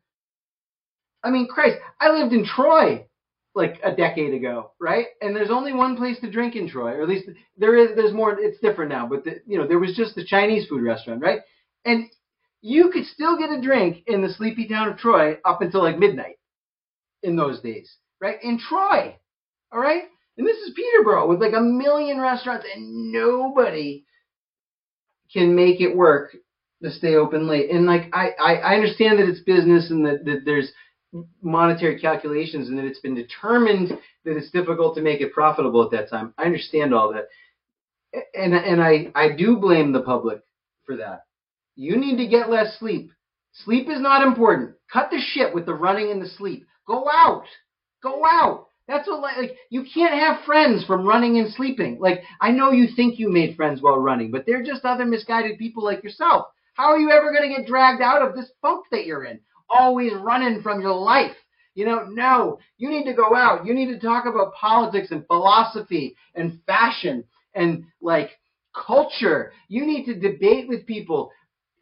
[1.23, 3.05] I mean, Christ, I lived in Troy
[3.55, 5.07] like a decade ago, right?
[5.21, 7.97] And there's only one place to drink in Troy, or at least there is.
[7.97, 8.39] There's more.
[8.39, 11.41] It's different now, but the, you know there was just the Chinese food restaurant, right?
[11.85, 12.07] And
[12.63, 15.99] you could still get a drink in the sleepy town of Troy up until like
[15.99, 16.37] midnight
[17.23, 18.37] in those days, right?
[18.43, 19.17] In Troy,
[19.73, 20.05] all right.
[20.39, 24.05] And this is Peterborough with like a million restaurants, and nobody
[25.33, 26.37] can make it work
[26.83, 27.71] to stay open late.
[27.71, 30.71] And like I, I, I understand that it's business and that, that there's
[31.43, 33.91] monetary calculations and that it's been determined
[34.25, 36.33] that it's difficult to make it profitable at that time.
[36.39, 37.29] I understand all that.
[38.35, 40.41] And and I, I do blame the public
[40.87, 41.25] for that.
[41.75, 43.13] You need to get less sleep.
[43.65, 44.77] Sleep is not important.
[44.93, 46.67] Cut the shit with the running and the sleep.
[46.87, 47.45] Go out.
[48.03, 48.68] Go out.
[48.89, 51.99] That's what like you can't have friends from running and sleeping.
[52.01, 55.59] Like I know you think you made friends while running, but they're just other misguided
[55.59, 56.47] people like yourself.
[56.75, 59.41] How are you ever going to get dragged out of this funk that you're in?
[59.69, 61.37] always running from your life.
[61.75, 63.65] You know, no, you need to go out.
[63.65, 67.25] You need to talk about politics and philosophy and fashion
[67.55, 68.31] and like
[68.75, 69.53] culture.
[69.69, 71.31] You need to debate with people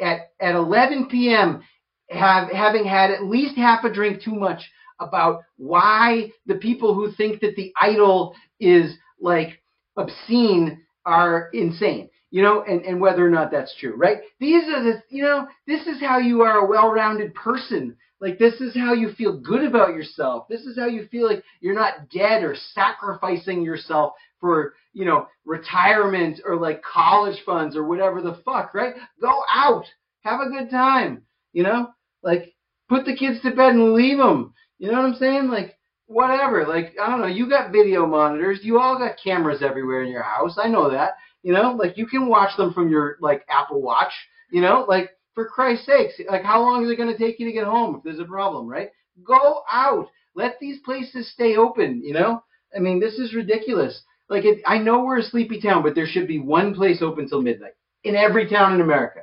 [0.00, 1.62] at at 11 p.m.
[2.10, 4.60] Have having had at least half a drink too much
[5.00, 9.60] about why the people who think that the idol is like
[9.96, 14.18] obscene are insane you know, and, and whether or not that's true, right?
[14.40, 17.96] These are the, you know, this is how you are a well-rounded person.
[18.20, 20.46] Like this is how you feel good about yourself.
[20.48, 25.28] This is how you feel like you're not dead or sacrificing yourself for, you know,
[25.44, 28.94] retirement or like college funds or whatever the fuck, right?
[29.20, 29.84] Go out,
[30.22, 31.22] have a good time,
[31.52, 31.88] you know,
[32.22, 32.54] like
[32.88, 34.52] put the kids to bed and leave them.
[34.78, 35.48] You know what I'm saying?
[35.48, 36.66] Like whatever.
[36.66, 37.26] Like I don't know.
[37.26, 38.60] You got video monitors.
[38.62, 40.58] You all got cameras everywhere in your house.
[40.62, 41.12] I know that.
[41.42, 44.12] You know, like you can watch them from your like Apple Watch.
[44.50, 47.46] You know, like for Christ's sakes, like how long is it going to take you
[47.46, 48.90] to get home if there's a problem, right?
[49.24, 50.08] Go out.
[50.34, 52.02] Let these places stay open.
[52.02, 52.42] You know,
[52.74, 54.02] I mean, this is ridiculous.
[54.28, 57.28] Like it, I know we're a sleepy town, but there should be one place open
[57.28, 57.74] till midnight
[58.04, 59.20] in every town in America.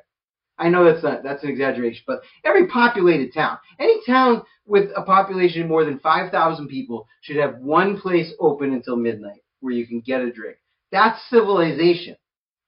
[0.58, 5.02] I know that's not that's an exaggeration, but every populated town, any town with a
[5.02, 9.88] population of more than 5,000 people should have one place open until midnight where you
[9.88, 10.58] can get a drink.
[10.92, 12.16] That's civilization.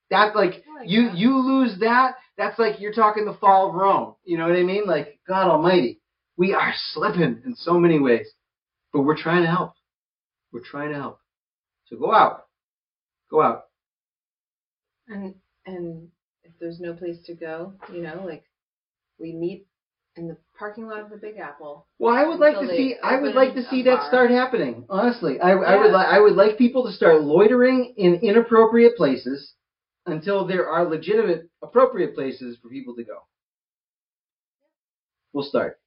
[0.10, 1.18] That like, oh like you that.
[1.18, 2.16] you lose that.
[2.38, 4.16] That's like you're talking the fall of Rome.
[4.24, 4.86] You know what I mean?
[4.86, 6.00] Like God Almighty,
[6.38, 8.28] we are slipping in so many ways,
[8.92, 9.74] but we're trying to help.
[10.52, 11.20] We're trying to help.
[11.88, 12.46] So go out,
[13.30, 13.66] go out.
[15.08, 16.10] And and
[16.60, 18.44] there's no place to go, you know, like
[19.20, 19.68] we meet
[20.18, 21.88] in the parking lot of the Big Apple.
[22.00, 22.96] Well, I would like to see.
[23.04, 24.08] I would like to see that bar.
[24.08, 24.86] start happening.
[24.90, 26.08] Honestly, I, I would like.
[26.08, 29.54] I would like people to start loitering in inappropriate places
[30.06, 33.20] until there are legitimate, appropriate places for people to go.
[35.34, 35.80] We'll start.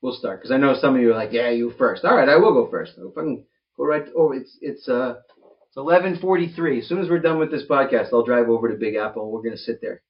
[0.00, 2.04] We'll start because I know some of you are like, "Yeah, you first.
[2.04, 2.92] All right, I will go first.
[2.96, 3.44] If I can
[3.76, 4.04] go right.
[4.16, 5.16] Oh, it's it's uh
[5.74, 6.78] it's eleven forty three.
[6.80, 9.24] As soon as we're done with this podcast, I'll drive over to Big Apple.
[9.24, 10.02] and We're gonna sit there.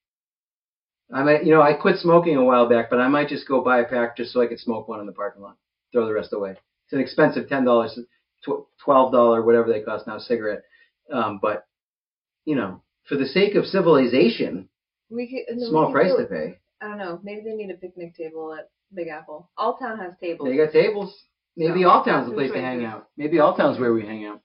[1.12, 3.62] I might, you know, I quit smoking a while back, but I might just go
[3.62, 5.56] buy a pack just so I could smoke one in the parking lot.
[5.92, 6.50] Throw the rest away.
[6.50, 7.98] It's an expensive ten dollars,
[8.84, 10.62] twelve dollar, whatever they cost now, cigarette.
[11.10, 11.66] Um, but
[12.44, 14.68] you know, for the sake of civilization,
[15.08, 16.58] We could, then we small price do to pay.
[16.82, 17.20] I don't know.
[17.22, 19.50] Maybe they need a picnic table at Big Apple.
[19.56, 20.46] All town has tables.
[20.46, 21.14] They got tables.
[21.56, 23.08] Maybe So, All Town's the place to hang out.
[23.16, 24.40] Maybe All Town's where we hang out.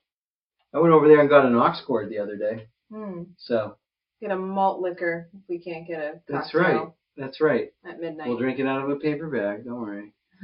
[0.73, 2.67] I went over there and got an ox cord the other day.
[2.91, 3.23] Hmm.
[3.37, 3.77] So
[4.21, 6.87] Get a malt liquor if we can't get a that's right.
[7.15, 7.69] That's right.
[7.85, 8.27] at midnight.
[8.27, 9.65] We'll drink it out of a paper bag.
[9.65, 10.13] Don't worry.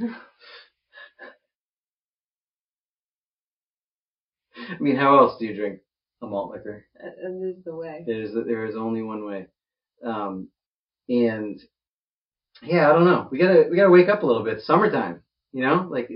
[4.56, 5.80] I mean, how else do you drink
[6.22, 6.86] a malt liquor?
[6.98, 8.04] Uh, This is the way.
[8.06, 9.46] There's there is only one way.
[10.04, 10.48] Um,
[11.08, 11.60] and
[12.62, 13.28] yeah, I don't know.
[13.30, 14.62] We gotta we gotta wake up a little bit.
[14.62, 15.22] Summertime,
[15.52, 16.10] you know, like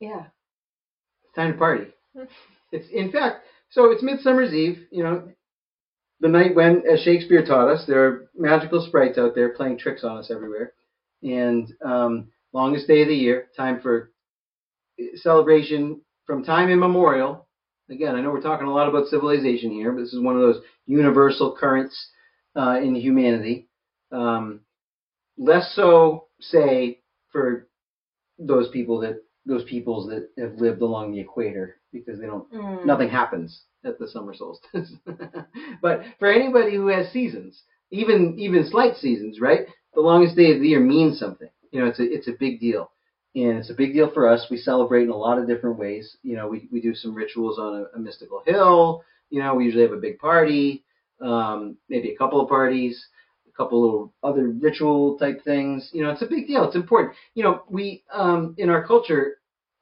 [0.00, 0.26] Yeah.
[1.36, 1.84] Time to party.
[2.72, 4.86] It's in fact, so it's Midsummer's Eve.
[4.90, 5.28] You know,
[6.20, 10.02] the night when, as Shakespeare taught us, there are magical sprites out there playing tricks
[10.02, 10.72] on us everywhere,
[11.22, 13.48] and um, longest day of the year.
[13.56, 14.10] Time for
[15.16, 17.46] celebration from time immemorial.
[17.88, 20.40] Again, I know we're talking a lot about civilization here, but this is one of
[20.40, 22.10] those universal currents
[22.56, 23.68] uh, in humanity.
[24.10, 24.60] Um,
[25.38, 27.68] less so, say, for
[28.38, 32.84] those people that those peoples that have lived along the equator, because they don't Mm.
[32.84, 34.92] nothing happens at the summer solstice.
[35.82, 39.66] but for anybody who has seasons, even even slight seasons, right?
[39.94, 41.48] The longest day of the year means something.
[41.70, 42.90] You know, it's a it's a big deal,
[43.34, 44.46] and it's a big deal for us.
[44.50, 46.16] We celebrate in a lot of different ways.
[46.22, 49.02] You know, we we do some rituals on a, a mystical hill.
[49.30, 50.84] You know, we usually have a big party,
[51.20, 53.04] um, maybe a couple of parties,
[53.56, 55.90] couple little other ritual type things.
[55.92, 56.64] You know, it's a big deal.
[56.64, 57.14] It's important.
[57.34, 59.36] You know, we um, in our culture.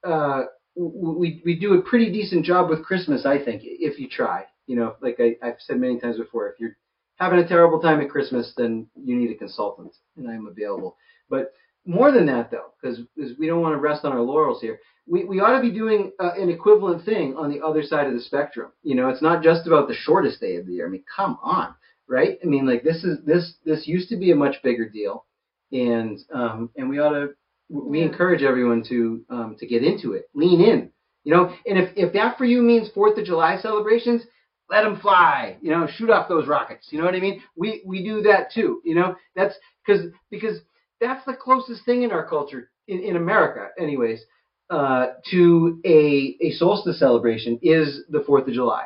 [0.06, 0.44] Uh,
[0.76, 4.44] we we do a pretty decent job with Christmas, I think, if you try.
[4.66, 6.76] You know, like I, I've said many times before, if you're
[7.16, 10.96] having a terrible time at Christmas, then you need a consultant, and I'm available.
[11.30, 11.52] But
[11.86, 13.00] more than that, though, because
[13.38, 16.12] we don't want to rest on our laurels here, we, we ought to be doing
[16.18, 18.72] uh, an equivalent thing on the other side of the spectrum.
[18.82, 20.86] You know, it's not just about the shortest day of the year.
[20.86, 21.74] I mean, come on,
[22.08, 22.38] right?
[22.42, 25.24] I mean, like this is this this used to be a much bigger deal,
[25.72, 27.30] and um, and we ought to
[27.70, 28.06] we Yeah.
[28.06, 30.90] encourage everyone to um, to get into it, lean in,
[31.24, 31.54] you know.
[31.66, 34.22] And if if that for you means Fourth of July celebrations,
[34.70, 36.88] let them fly, you know, shoot off those rockets.
[36.90, 37.42] You know what I mean?
[37.56, 39.16] We we do that too, you know.
[39.34, 39.54] That's
[39.86, 40.58] because because
[41.00, 44.22] that's the closest thing in our culture in, in America, anyways,
[44.70, 48.84] uh, to a a solstice celebration is the Fourth of July,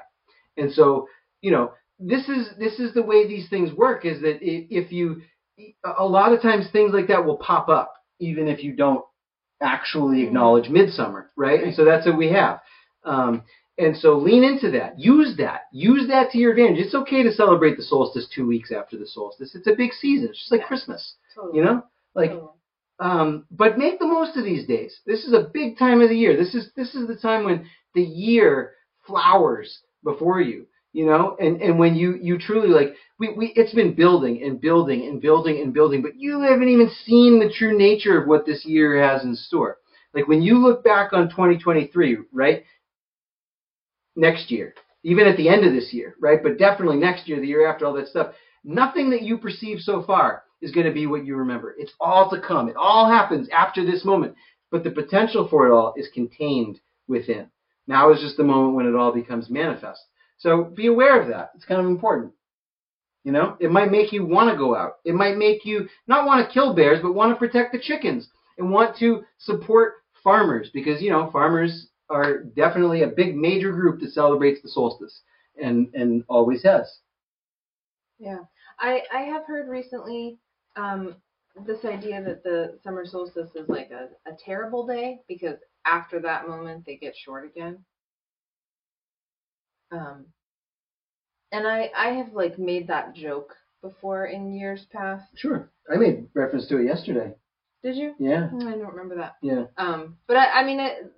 [0.56, 1.08] and so
[1.42, 4.04] you know this is this is the way these things work.
[4.04, 5.22] Is that if you
[5.98, 9.04] a lot of times things like that will pop up even if you don't
[9.60, 11.62] actually acknowledge midsummer, right?
[11.62, 12.60] And so that's what we have.
[13.04, 13.42] Um,
[13.76, 14.98] and so lean into that.
[14.98, 15.62] Use that.
[15.72, 16.78] Use that to your advantage.
[16.84, 19.54] It's okay to celebrate the solstice two weeks after the solstice.
[19.54, 20.28] It's a big season.
[20.30, 20.66] It's just like Yeah.
[20.66, 21.58] Christmas, Totally.
[21.58, 21.82] you know?
[22.14, 22.52] Like, Totally.
[23.00, 25.00] um, but make the most of these days.
[25.06, 26.36] This is a big time of the year.
[26.36, 28.74] This is this is the time when the year
[29.06, 30.66] flowers before you.
[30.92, 34.60] You know, and and when you you truly like we, we it's been building and
[34.60, 38.46] building and building and building, but you haven't even seen the true nature of what
[38.46, 39.78] this year has in store.
[40.14, 42.64] Like when you look back on 2023, right?
[44.16, 44.74] Next year,
[45.04, 46.42] even at the end of this year, right?
[46.42, 48.34] But definitely next year, the year after, all that stuff.
[48.64, 51.74] Nothing that you perceive so far is going to be what you remember.
[51.78, 52.68] It's all to come.
[52.68, 54.34] It all happens after this moment.
[54.70, 57.48] But the potential for it all is contained within.
[57.86, 60.00] Now is just the moment when it all becomes manifest.
[60.38, 61.52] So be aware of that.
[61.54, 62.32] It's kind of important.
[63.24, 64.94] You know, it might make you want to go out.
[65.04, 68.28] It might make you not want to kill bears, but want to protect the chickens
[68.56, 74.00] and want to support farmers because, you know, farmers are definitely a big major group
[74.00, 75.20] that celebrates the solstice
[75.60, 77.00] and, and always has.
[78.18, 78.40] Yeah,
[78.80, 80.38] I I have heard recently
[80.76, 81.16] um,
[81.66, 86.48] this idea that the summer solstice is like a, a terrible day because after that
[86.48, 87.84] moment they get short again.
[89.90, 90.26] Um,
[91.52, 95.24] and I I have like made that joke before in years past.
[95.36, 95.70] Sure.
[95.92, 97.34] I made reference to it yesterday.
[97.82, 98.14] Did you?
[98.18, 98.46] Yeah.
[98.52, 99.36] I don't remember that.
[99.42, 99.64] Yeah.
[99.76, 101.12] Um, but I I mean it,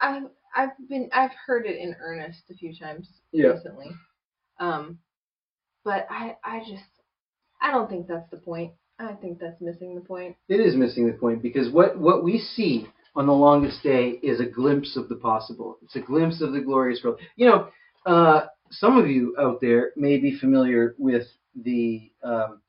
[0.00, 3.48] I've I've been I've heard it in earnest a few times Yeah.
[3.48, 3.90] recently.
[4.58, 4.98] Um,
[5.84, 6.84] but I I just
[7.60, 8.72] I don't think that's the point.
[8.98, 10.36] I think that's missing the point.
[10.48, 12.86] It is missing the point because what, what we see
[13.16, 15.78] on the longest day is a glimpse of the possible.
[15.82, 17.18] It's a glimpse of the glorious world.
[17.36, 17.68] You know,
[18.06, 22.60] uh, some of you out there may be familiar with the um,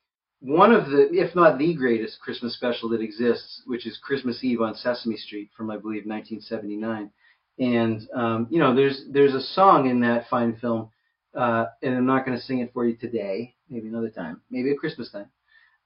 [0.41, 4.61] one of the, if not the greatest Christmas special that exists, which is Christmas Eve
[4.61, 7.11] on Sesame Street from I believe 1979.
[7.59, 10.89] And um, you know, there's there's a song in that fine film,
[11.35, 13.53] uh, and I'm not going to sing it for you today.
[13.69, 14.41] Maybe another time.
[14.49, 15.27] Maybe at Christmas time.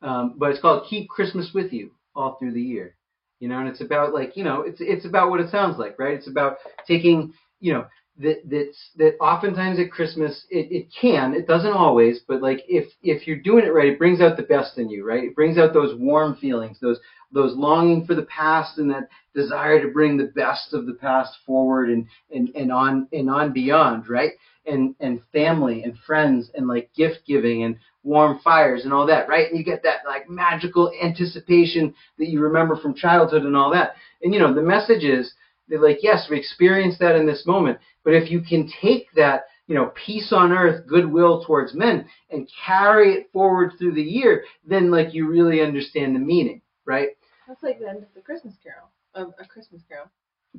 [0.01, 2.95] Um, but it's called Keep Christmas with You all through the year.
[3.39, 5.99] You know, and it's about like, you know, it's it's about what it sounds like,
[5.99, 6.13] right?
[6.15, 7.85] It's about taking, you know,
[8.18, 12.86] that that's that oftentimes at Christmas it, it can it doesn't always but like if
[13.03, 15.24] if you're doing it right it brings out the best in you right?
[15.24, 16.99] It brings out those warm feelings those
[17.34, 21.34] those longing for the past and that desire to bring the best of the past
[21.45, 24.32] forward and and and on and on beyond right?
[24.66, 29.28] And and family and friends and like gift giving and warm fires and all that
[29.28, 29.49] right?
[29.49, 33.95] And you get that like magical anticipation that you remember from childhood and all that.
[34.22, 35.34] And you know the message is
[35.68, 39.47] that like yes we experience that in this moment but if you can take that,
[39.67, 44.45] you know, peace on earth, goodwill towards men, and carry it forward through the year,
[44.65, 47.09] then like you really understand the meaning, right?
[47.47, 50.07] That's like the end of the Christmas Carol, of a Christmas Carol.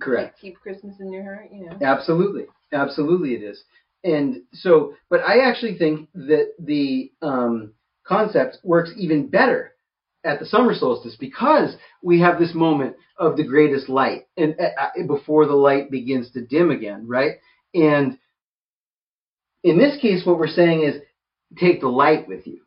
[0.00, 0.34] Correct.
[0.34, 1.78] Like, keep Christmas in your heart, you know.
[1.80, 3.62] Absolutely, absolutely, it is.
[4.04, 7.72] And so, but I actually think that the um,
[8.04, 9.72] concept works even better
[10.24, 14.88] at the summer solstice because we have this moment of the greatest light and uh,
[15.06, 17.36] before the light begins to dim again, right?
[17.74, 18.18] And
[19.62, 21.02] in this case, what we're saying is
[21.58, 22.60] take the light with you,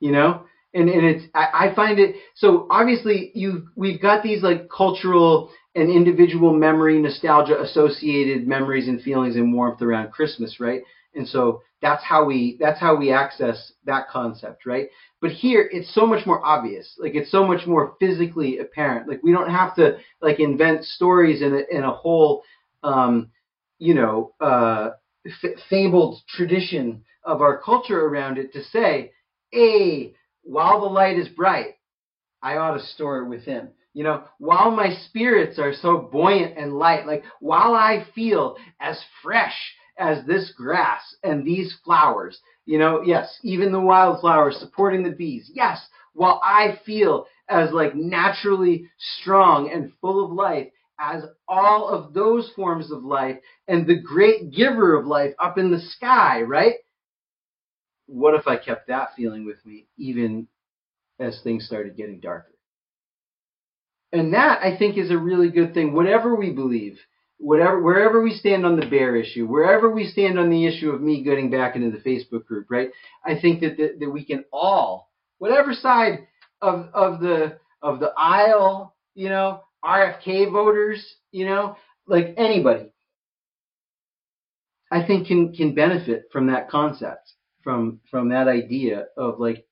[0.00, 0.44] you know?
[0.74, 5.50] And, and it's, I, I find it, so obviously you we've got these like cultural
[5.74, 10.82] and individual memory, nostalgia associated memories and feelings and warmth around Christmas, right?
[11.14, 14.88] And so that's how we that's how we access that concept, right?
[15.20, 16.96] But here it's so much more obvious.
[16.98, 19.08] Like it's so much more physically apparent.
[19.08, 22.42] Like we don't have to like invent stories in a in a whole
[22.82, 23.30] um,
[23.78, 24.90] you know uh,
[25.26, 29.12] f- fabled tradition of our culture around it to say,
[29.50, 31.74] "Hey, while the light is bright,
[32.42, 36.78] I ought to store it within." You know, while my spirits are so buoyant and
[36.78, 39.54] light, like while I feel as fresh
[39.98, 42.38] as this grass and these flowers.
[42.64, 45.50] You know, yes, even the wildflowers supporting the bees.
[45.52, 45.84] Yes,
[46.14, 50.68] while I feel as like naturally strong and full of life
[50.98, 55.70] as all of those forms of life and the great giver of life up in
[55.70, 56.74] the sky, right?
[58.06, 60.46] What if I kept that feeling with me even
[61.18, 62.52] as things started getting darker?
[64.12, 66.98] And that I think is a really good thing, whatever we believe
[67.42, 71.00] whatever wherever we stand on the bear issue, wherever we stand on the issue of
[71.02, 72.90] me getting back into the Facebook group, right?
[73.24, 76.26] I think that that, that we can all, whatever side
[76.60, 81.76] of of the of the aisle, you know, RFK voters, you know,
[82.06, 82.92] like anybody,
[84.90, 87.32] I think can can benefit from that concept,
[87.64, 89.66] from from that idea of like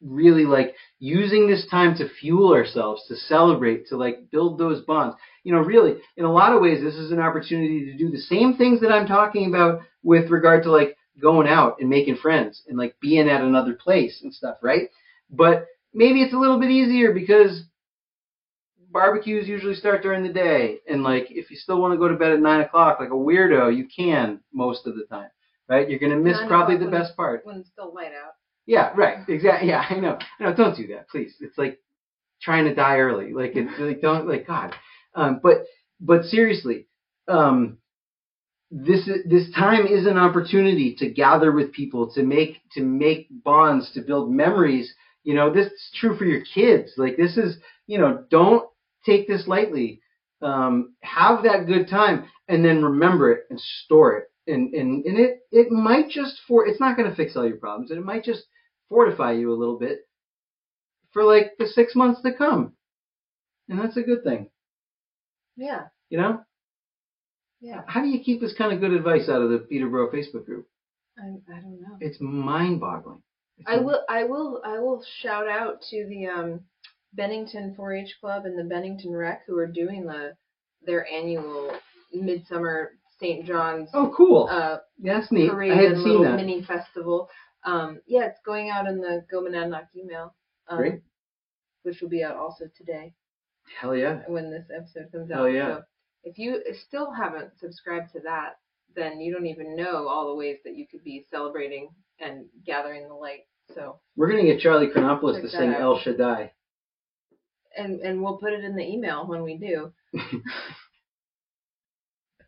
[0.00, 5.16] really like using this time to fuel ourselves, to celebrate, to like build those bonds.
[5.44, 8.18] You know, really, in a lot of ways, this is an opportunity to do the
[8.18, 12.62] same things that I'm talking about with regard to like going out and making friends
[12.68, 14.88] and like being at another place and stuff, right?
[15.30, 17.64] But maybe it's a little bit easier because
[18.90, 20.78] barbecues usually start during the day.
[20.88, 23.12] And like, if you still want to go to bed at nine o'clock, like a
[23.12, 25.30] weirdo, you can most of the time,
[25.68, 25.88] right?
[25.88, 27.44] You're going to miss probably the best part.
[27.44, 28.32] When it's still light out.
[28.68, 29.26] Yeah, right.
[29.26, 29.70] Exactly.
[29.70, 30.18] Yeah, I know.
[30.38, 31.34] No, don't do that, please.
[31.40, 31.78] It's like
[32.42, 33.32] trying to die early.
[33.32, 34.74] Like it's like don't like God.
[35.14, 35.64] Um, but
[36.00, 36.86] but seriously,
[37.28, 37.78] um,
[38.70, 43.28] this is, this time is an opportunity to gather with people, to make to make
[43.42, 44.92] bonds, to build memories.
[45.24, 46.92] You know, this is true for your kids.
[46.98, 47.56] Like this is,
[47.86, 48.68] you know, don't
[49.06, 50.02] take this lightly.
[50.42, 54.24] Um, have that good time, and then remember it and store it.
[54.52, 57.56] And and and it it might just for it's not going to fix all your
[57.56, 58.44] problems, and it might just
[58.88, 60.00] fortify you a little bit
[61.12, 62.72] for like the six months to come.
[63.68, 64.48] And that's a good thing,
[65.56, 65.88] Yeah.
[66.08, 66.40] you know?
[67.60, 67.82] Yeah.
[67.86, 70.66] How do you keep this kind of good advice out of the Peterborough Facebook group?
[71.18, 71.22] I,
[71.52, 71.96] I don't know.
[72.00, 73.22] It's mind boggling.
[73.66, 76.60] I will I will I will shout out to the um
[77.14, 80.34] Bennington 4-H Club and the Bennington Rec who are doing the
[80.86, 81.72] their annual
[82.14, 83.44] midsummer St.
[83.44, 84.48] John's Oh, cool.
[84.48, 85.50] uh That's neat.
[85.50, 86.36] parade I hadn't and seen that.
[86.36, 87.28] mini festival.
[87.64, 90.34] Um yeah, it's going out in the Go Monadnock email.
[90.68, 91.00] Um, Great.
[91.82, 93.14] Which will be out also today
[93.80, 94.20] Hell yeah.
[94.26, 95.38] when this episode comes out.
[95.38, 95.76] Hell yeah.
[95.76, 95.82] So
[96.24, 98.58] if you still haven't subscribed to that,
[98.96, 101.90] then you don't even know all the ways that you could be celebrating
[102.20, 103.46] and gathering the light.
[103.74, 105.80] So We're going to get Charlie Chronopoulos to sing out.
[105.80, 106.52] El Shaddai.
[107.76, 109.92] and and we'll put it in the email when we do.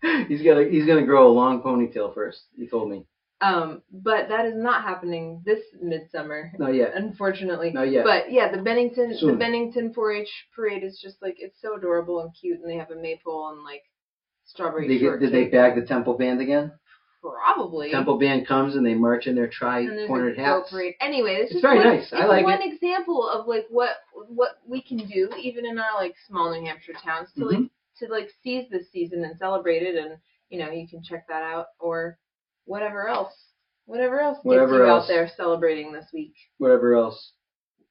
[0.29, 2.41] he's got he's going to grow a long ponytail first.
[2.57, 3.05] He told me.
[3.43, 6.93] Um, but that is not happening this midsummer, Not yet.
[6.95, 7.71] unfortunately.
[7.71, 8.05] Not yet.
[8.05, 12.31] But yeah, the Bennington the Bennington 4-H parade is just like it's so adorable and
[12.39, 13.83] cute, and they have a maypole and like
[14.45, 16.73] strawberry They get, did they bag the temple band again?
[17.23, 17.91] Probably.
[17.91, 20.71] Temple band comes and they march in their tri-cornered hats.
[20.71, 20.95] parade.
[21.01, 22.13] Anyway, this It's is very one, nice.
[22.13, 23.97] I like one example of like what
[24.29, 27.71] what we can do even in our like small New Hampshire towns to like Mhm.
[27.99, 30.19] to like seize this season and celebrate it and
[30.49, 32.19] you know, you can check that out or
[32.65, 33.33] whatever else.
[33.87, 35.05] Whatever else gets Whatever you else.
[35.05, 36.35] out there celebrating this week.
[36.59, 37.33] Whatever else.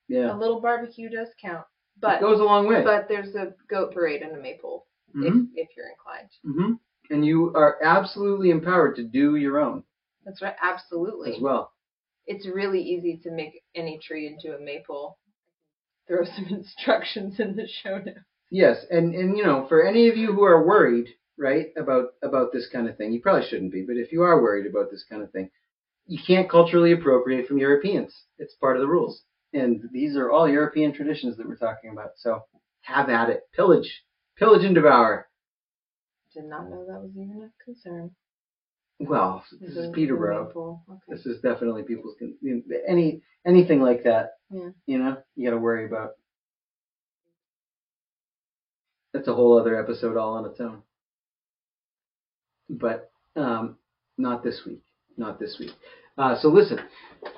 [0.08, 0.34] Yeah.
[0.36, 1.66] A little barbecue does count.
[1.96, 2.84] it But goes a long way.
[2.84, 5.50] but there's a goat parade and a maypole Mhm.
[5.54, 6.30] if if you're inclined.
[6.44, 6.74] hmm
[7.14, 9.84] And you are absolutely empowered to do your own
[10.26, 11.36] That's right, absolutely.
[11.36, 11.74] as well.
[12.28, 15.18] It's really easy to make any tree into a maypole.
[16.08, 18.20] Throw some instructions in the show notes.
[18.52, 21.08] Yes, and and you know, for any of you who are worried,
[21.40, 24.42] right, about about this kind of thing, you probably shouldn't be, but if you are
[24.42, 25.50] worried about this kind of thing,
[26.06, 28.14] you can't culturally appropriate from Europeans.
[28.38, 29.22] It's part of the rules.
[29.54, 32.12] And these are all European traditions that we're talking about.
[32.18, 32.44] So
[32.82, 33.44] have at it.
[33.56, 34.04] Pillage.
[34.38, 35.28] Pillage and devour.
[36.34, 38.12] Did not know that was even a concern.
[39.00, 40.82] Well, this is Peterborough.
[40.90, 41.00] Okay.
[41.08, 42.36] This is definitely people's con-
[42.88, 44.34] any anything like that.
[44.52, 44.70] Yeah.
[44.86, 46.12] You know, you got to worry about.
[49.14, 50.84] That's a whole other episode all on its own.
[52.70, 53.78] But um,
[54.18, 54.84] not this week.
[55.18, 55.72] Not this week.
[56.18, 56.80] Uh, so listen,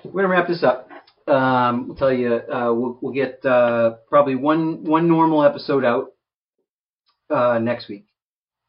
[0.03, 0.89] we're gonna wrap this up.
[1.27, 2.34] Um, we'll tell you.
[2.34, 6.13] Uh, we'll, we'll get uh, probably one one normal episode out
[7.29, 8.07] uh, next week,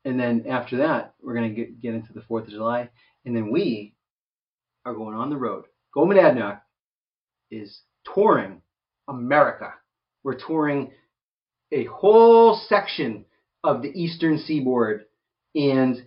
[0.05, 2.91] and then after that, we're gonna get get into the Fourth of July,
[3.25, 3.95] and then we
[4.85, 5.65] are going on the road.
[5.95, 6.61] Go Monadnock
[7.51, 7.81] is
[8.15, 8.63] touring
[9.09, 9.73] America.
[10.23, 10.93] We're touring
[11.73, 13.25] a whole section
[13.65, 15.05] of the eastern seaboard,
[15.55, 16.05] and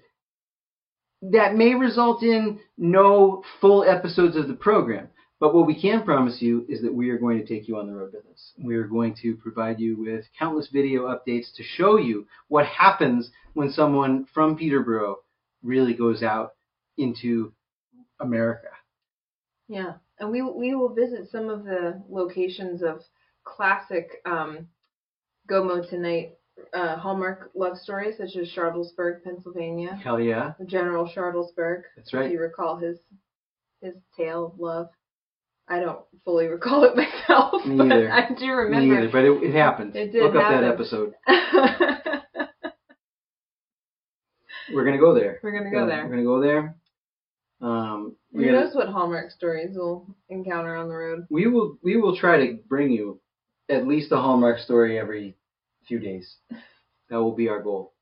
[1.32, 5.10] that may result in no full episodes of the program.
[5.40, 7.88] But what we can promise you is that we are going to take you on
[7.88, 8.54] the road with us.
[8.58, 13.32] We are going to provide you with countless video updates to show you what happens
[13.54, 15.18] when someone from Peterborough
[15.62, 16.54] really goes out
[16.98, 17.52] into
[18.20, 18.70] America.
[19.68, 23.02] Yeah, and we we will visit some of the locations of
[23.44, 24.68] classic um,
[25.50, 26.38] Gomo Tonight
[26.74, 31.84] uh, Hallmark love stories, such as Charlottesburg, Pennsylvania, Hell yeah, General Charlottesburg.
[31.96, 32.32] that's If right.
[32.32, 32.98] you recall his
[33.82, 34.88] his tale of love.
[35.68, 36.96] I don't fully recall it
[37.28, 38.12] myself, Me but either.
[38.12, 39.00] I do Me remember.
[39.00, 39.96] either, but it, it happened.
[39.96, 40.62] It did Look up happen.
[40.62, 41.14] that episode.
[44.74, 45.40] We're gonna go there.
[45.44, 46.04] We're gonna go there.
[46.04, 46.76] We're gonna go there.
[47.62, 51.28] Um, Who gonna, knows what Hallmark stories we'll encounter on the road?
[51.30, 53.20] we will we will try to bring you
[53.70, 55.36] at least a Hallmark story every
[55.88, 56.36] few days.
[57.10, 57.94] That will be our goal.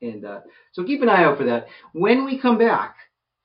[0.00, 0.40] And uh,
[0.72, 1.66] so keep an eye out for that.
[1.92, 2.96] When we come back,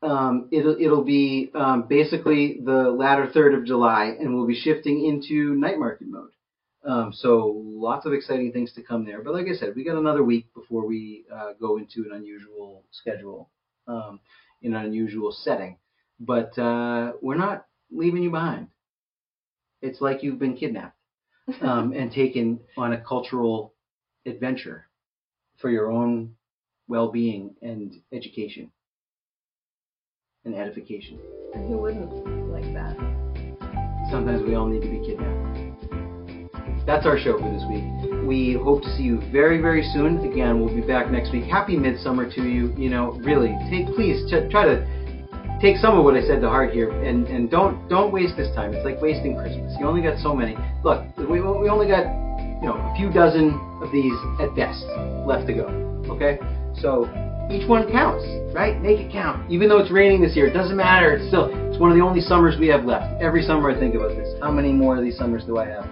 [0.02, 5.06] um, it'll it'll be um, basically the latter third of July, and we'll be shifting
[5.06, 6.32] into night market mode.
[6.88, 9.22] Um, so lots of exciting things to come there.
[9.22, 12.84] But like I said, we got another week before we uh, go into an unusual
[12.92, 13.50] schedule,
[13.88, 14.20] um,
[14.62, 15.78] in an unusual setting.
[16.20, 18.68] But uh, we're not leaving you behind.
[19.82, 20.97] It's like you've been kidnapped
[21.62, 23.74] um, and taken on a cultural
[24.26, 24.88] adventure
[25.58, 26.34] for your own
[26.88, 28.72] well-being and education
[30.46, 31.20] and edification.
[31.54, 32.12] And who wouldn't
[32.52, 32.96] like that?
[34.12, 35.48] Sometimes we all need to be kidnapped.
[36.86, 37.84] That's our show for this week.
[38.26, 40.20] We hope to see you very, very soon.
[40.20, 41.44] Again, we'll be back next week.
[41.44, 42.74] Happy midsummer to you.
[42.78, 44.97] You know, really, take please ch- try to
[45.62, 48.54] take some of what I said to heart here, and, and don't don't waste this
[48.56, 48.74] time.
[48.74, 49.76] It's like wasting Christmas.
[49.80, 50.56] You only got so many.
[50.84, 52.06] Look, we, we only got
[52.62, 54.84] you know a few dozen of these at best
[55.26, 55.68] left to go.
[56.14, 56.40] Okay,
[56.80, 57.10] so
[57.52, 58.80] each one counts, right?
[58.82, 59.50] Make it count.
[59.52, 61.16] Even though it's raining this year, it doesn't matter.
[61.16, 63.22] It's still it's one of the only summers we have left.
[63.22, 64.28] Every summer I think about this.
[64.42, 65.86] How many more of these summers do I have?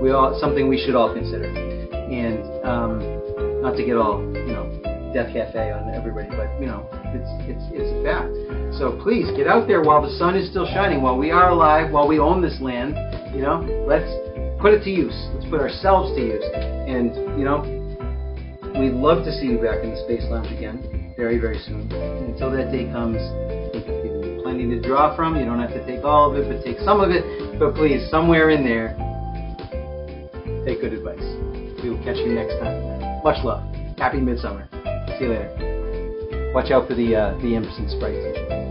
[0.00, 4.70] We all something we should all consider, and um, not to get all you know
[5.12, 8.30] death cafe on everybody, but you know it's it's it's a fact.
[8.78, 11.92] So please get out there while the sun is still shining, while we are alive,
[11.92, 12.96] while we own this land.
[13.34, 14.10] You know, let's
[14.60, 15.14] put it to use.
[15.34, 17.62] Let's put ourselves to use, and you know
[18.80, 21.92] We'd love to see you back in the Space Lounge again very, very soon.
[21.92, 23.18] And until that day comes,
[23.74, 25.36] we've plenty to draw from.
[25.36, 27.58] You don't have to take all of it, but take some of it.
[27.58, 28.96] But please, somewhere in there,
[30.64, 31.20] take good advice.
[31.82, 33.22] We will catch you next time.
[33.22, 33.62] Much love.
[33.98, 34.68] Happy Midsummer.
[35.18, 35.69] See you later.
[36.52, 38.69] Watch out for the uh, the imps and sprites.